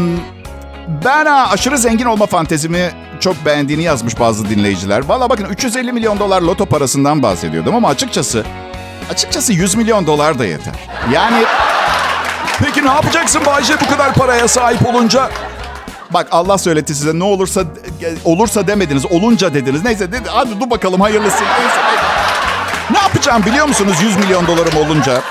ben 0.88 1.27
ha, 1.27 1.48
aşırı 1.51 1.79
zengin 1.79 2.05
olma 2.05 2.27
fantezimi 2.27 2.90
çok 3.20 3.44
beğendiğini 3.44 3.83
yazmış 3.83 4.20
bazı 4.20 4.51
dinleyiciler. 4.51 5.05
Valla 5.05 5.31
bakın 5.31 5.44
350 5.44 5.92
milyon 5.92 6.18
dolar 6.18 6.42
loto 6.42 6.66
parasından 6.66 7.22
bahsediyordum 7.22 7.74
ama 7.74 7.88
açıkçası 7.88 8.44
açıkçası 9.11 9.53
100 9.53 9.74
milyon 9.74 10.07
dolar 10.07 10.38
da 10.38 10.44
yeter. 10.44 10.74
Yani 11.12 11.44
peki 12.64 12.85
ne 12.85 12.88
yapacaksın 12.88 13.46
Bayce 13.46 13.74
bu 13.81 13.90
kadar 13.90 14.14
paraya 14.14 14.48
sahip 14.48 14.87
olunca? 14.87 15.31
Bak 16.11 16.29
Allah 16.31 16.59
söyletti 16.59 16.94
size 16.94 17.18
ne 17.18 17.24
olursa 17.24 17.64
olursa 18.24 18.66
demediniz, 18.66 19.07
olunca 19.07 19.55
dediniz. 19.55 19.85
Neyse 19.85 20.12
dedi, 20.12 20.29
hadi 20.29 20.61
dur 20.61 20.70
bakalım 20.70 21.01
hayırlısı. 21.01 21.42
Neyse. 21.42 21.81
Ne 22.90 22.98
yapacağım 22.98 23.44
biliyor 23.46 23.66
musunuz 23.68 23.96
100 24.03 24.16
milyon 24.16 24.46
dolarım 24.46 24.77
olunca? 24.77 25.22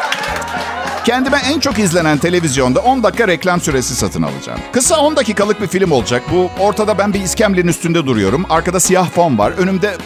Kendime 1.07 1.37
en 1.37 1.59
çok 1.59 1.79
izlenen 1.79 2.17
televizyonda 2.17 2.79
10 2.79 3.03
dakika 3.03 3.27
reklam 3.27 3.61
süresi 3.61 3.95
satın 3.95 4.23
alacağım. 4.23 4.59
Kısa 4.71 4.99
10 4.99 5.15
dakikalık 5.15 5.61
bir 5.61 5.67
film 5.67 5.91
olacak. 5.91 6.23
Bu 6.31 6.49
ortada 6.59 6.97
ben 6.97 7.13
bir 7.13 7.21
iskemlenin 7.21 7.67
üstünde 7.67 8.05
duruyorum. 8.05 8.45
Arkada 8.49 8.79
siyah 8.79 9.09
fon 9.09 9.37
var. 9.37 9.51
Önümde 9.57 9.97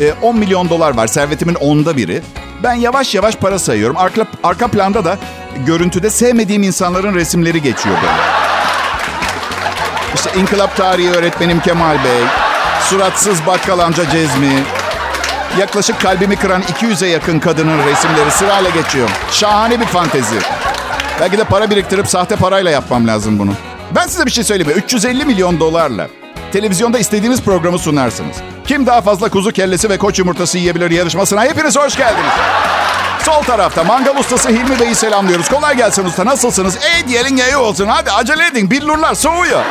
e, 0.00 0.12
10 0.22 0.38
milyon 0.38 0.68
dolar 0.68 0.96
var. 0.96 1.06
Servetimin 1.06 1.54
onda 1.54 1.96
biri. 1.96 2.22
Ben 2.62 2.74
yavaş 2.74 3.14
yavaş 3.14 3.36
para 3.36 3.58
sayıyorum. 3.58 3.96
Arka, 3.96 4.26
arka 4.42 4.68
planda 4.68 5.04
da 5.04 5.18
görüntüde 5.66 6.10
sevmediğim 6.10 6.62
insanların 6.62 7.14
resimleri 7.14 7.62
geçiyor 7.62 7.96
böyle. 7.96 8.22
İşte 10.14 10.30
İnkılap 10.40 10.76
Tarihi 10.76 11.10
öğretmenim 11.10 11.60
Kemal 11.60 12.04
Bey, 12.04 12.22
suratsız 12.82 13.46
bakkal 13.46 13.78
amca 13.78 14.10
Cezmi, 14.10 14.52
yaklaşık 15.58 16.00
kalbimi 16.00 16.36
kıran 16.36 16.62
200'e 16.62 17.08
yakın 17.08 17.38
kadının 17.40 17.78
resimleri 17.78 18.30
sırayla 18.30 18.70
geçiyor. 18.70 19.08
Şahane 19.30 19.80
bir 19.80 19.86
fantezi. 19.86 20.38
Belki 21.20 21.38
de 21.38 21.44
para 21.44 21.70
biriktirip 21.70 22.08
sahte 22.08 22.36
parayla 22.36 22.70
yapmam 22.70 23.06
lazım 23.06 23.38
bunu. 23.38 23.52
Ben 23.94 24.06
size 24.06 24.26
bir 24.26 24.30
şey 24.30 24.44
söyleyeyim 24.44 24.76
mi? 24.76 24.82
350 24.82 25.24
milyon 25.24 25.60
dolarla 25.60 26.08
televizyonda 26.52 26.98
istediğiniz 26.98 27.42
programı 27.42 27.78
sunarsınız. 27.78 28.36
Kim 28.66 28.86
daha 28.86 29.00
fazla 29.00 29.28
kuzu 29.28 29.52
kellesi 29.52 29.90
ve 29.90 29.98
koç 29.98 30.18
yumurtası 30.18 30.58
yiyebilir 30.58 30.90
yarışmasına 30.90 31.44
hepiniz 31.44 31.76
hoş 31.76 31.96
geldiniz. 31.96 32.32
Sol 33.22 33.42
tarafta 33.42 33.84
mangal 33.84 34.16
ustası 34.16 34.48
Hilmi 34.48 34.80
Bey'i 34.80 34.94
selamlıyoruz. 34.94 35.48
Kolay 35.48 35.76
gelsin 35.76 36.04
usta 36.04 36.24
nasılsınız? 36.24 36.76
Ey 36.76 37.08
diyelim 37.08 37.36
iyi 37.36 37.56
olsun. 37.56 37.86
Hadi 37.86 38.10
acele 38.10 38.46
edin 38.46 38.70
billurlar 38.70 39.14
soğuyor. 39.14 39.64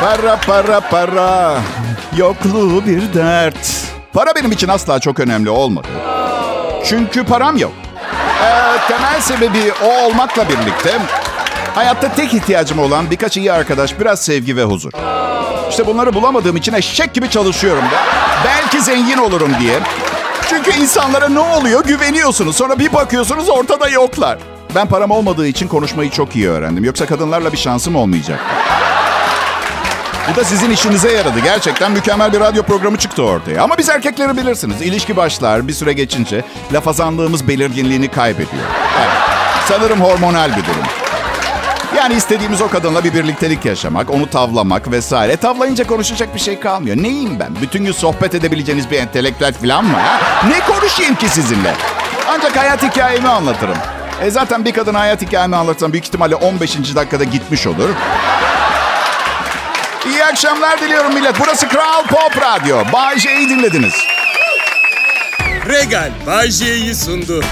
Para 0.00 0.36
para 0.36 0.80
para. 0.80 1.58
Yokluğu 2.16 2.86
bir 2.86 3.14
dert. 3.14 3.56
Para 4.12 4.34
benim 4.34 4.52
için 4.52 4.68
asla 4.68 5.00
çok 5.00 5.20
önemli 5.20 5.50
olmadı. 5.50 5.88
Çünkü 6.84 7.24
param 7.24 7.56
yok. 7.56 7.72
Ee, 8.44 8.88
temel 8.88 9.20
sebebi 9.20 9.72
o 9.84 10.06
olmakla 10.06 10.48
birlikte 10.48 10.98
hayatta 11.74 12.14
tek 12.14 12.34
ihtiyacım 12.34 12.78
olan 12.78 13.10
birkaç 13.10 13.36
iyi 13.36 13.52
arkadaş, 13.52 14.00
biraz 14.00 14.22
sevgi 14.22 14.56
ve 14.56 14.64
huzur. 14.64 14.92
İşte 15.70 15.86
bunları 15.86 16.14
bulamadığım 16.14 16.56
için 16.56 16.72
eşek 16.72 17.14
gibi 17.14 17.30
çalışıyorum 17.30 17.84
da. 17.84 17.96
Belki 18.44 18.82
zengin 18.82 19.18
olurum 19.18 19.52
diye. 19.60 19.78
Çünkü 20.48 20.70
insanlara 20.80 21.28
ne 21.28 21.40
oluyor 21.40 21.84
güveniyorsunuz. 21.84 22.56
Sonra 22.56 22.78
bir 22.78 22.92
bakıyorsunuz 22.92 23.48
ortada 23.48 23.88
yoklar. 23.88 24.38
Ben 24.74 24.86
param 24.86 25.10
olmadığı 25.10 25.46
için 25.46 25.68
konuşmayı 25.68 26.10
çok 26.10 26.36
iyi 26.36 26.48
öğrendim. 26.48 26.84
Yoksa 26.84 27.06
kadınlarla 27.06 27.52
bir 27.52 27.58
şansım 27.58 27.96
olmayacak. 27.96 28.40
Bu 30.32 30.36
da 30.36 30.44
sizin 30.44 30.70
işinize 30.70 31.12
yaradı. 31.12 31.38
Gerçekten 31.44 31.92
mükemmel 31.92 32.32
bir 32.32 32.40
radyo 32.40 32.62
programı 32.62 32.96
çıktı 32.98 33.22
ortaya. 33.22 33.62
Ama 33.62 33.78
biz 33.78 33.88
erkekleri 33.88 34.36
bilirsiniz. 34.36 34.82
İlişki 34.82 35.16
başlar 35.16 35.68
bir 35.68 35.72
süre 35.72 35.92
geçince 35.92 36.44
laf 36.72 36.88
azanlığımız 36.88 37.48
belirginliğini 37.48 38.08
kaybediyor. 38.08 38.62
Evet. 38.98 39.08
Sanırım 39.68 40.00
hormonal 40.00 40.50
bir 40.50 40.62
durum. 40.64 40.84
Yani 41.96 42.14
istediğimiz 42.14 42.60
o 42.60 42.68
kadınla 42.68 43.04
bir 43.04 43.14
birliktelik 43.14 43.64
yaşamak, 43.64 44.10
onu 44.10 44.30
tavlamak 44.30 44.90
vesaire. 44.90 45.36
Tavlayınca 45.36 45.86
konuşacak 45.86 46.34
bir 46.34 46.40
şey 46.40 46.60
kalmıyor. 46.60 46.96
Neyim 46.96 47.40
ben? 47.40 47.56
Bütün 47.62 47.84
gün 47.84 47.92
sohbet 47.92 48.34
edebileceğiniz 48.34 48.90
bir 48.90 48.98
entelektüel 48.98 49.52
falan 49.52 49.84
mı? 49.84 49.96
Ha? 49.98 50.20
Ne 50.48 50.60
konuşayım 50.60 51.14
ki 51.14 51.28
sizinle? 51.28 51.74
Ancak 52.28 52.56
hayat 52.56 52.82
hikayemi 52.82 53.28
anlatırım. 53.28 53.76
E 54.22 54.30
zaten 54.30 54.64
bir 54.64 54.72
kadın 54.72 54.94
hayat 54.94 55.22
hikayemi 55.22 55.56
anlatsam 55.56 55.92
büyük 55.92 56.04
ihtimalle 56.06 56.34
15. 56.34 56.76
dakikada 56.94 57.24
gitmiş 57.24 57.66
olur. 57.66 57.88
İyi 60.06 60.24
akşamlar 60.24 60.80
diliyorum 60.80 61.14
millet. 61.14 61.40
Burası 61.40 61.68
Kral 61.68 62.06
Pop 62.06 62.42
Radyo. 62.42 62.84
Bay 62.92 63.18
J'yi 63.18 63.48
dinlediniz. 63.48 63.94
Regal 65.68 66.10
Bay 66.26 66.50
J'yi 66.50 66.94
sundu. 66.94 67.44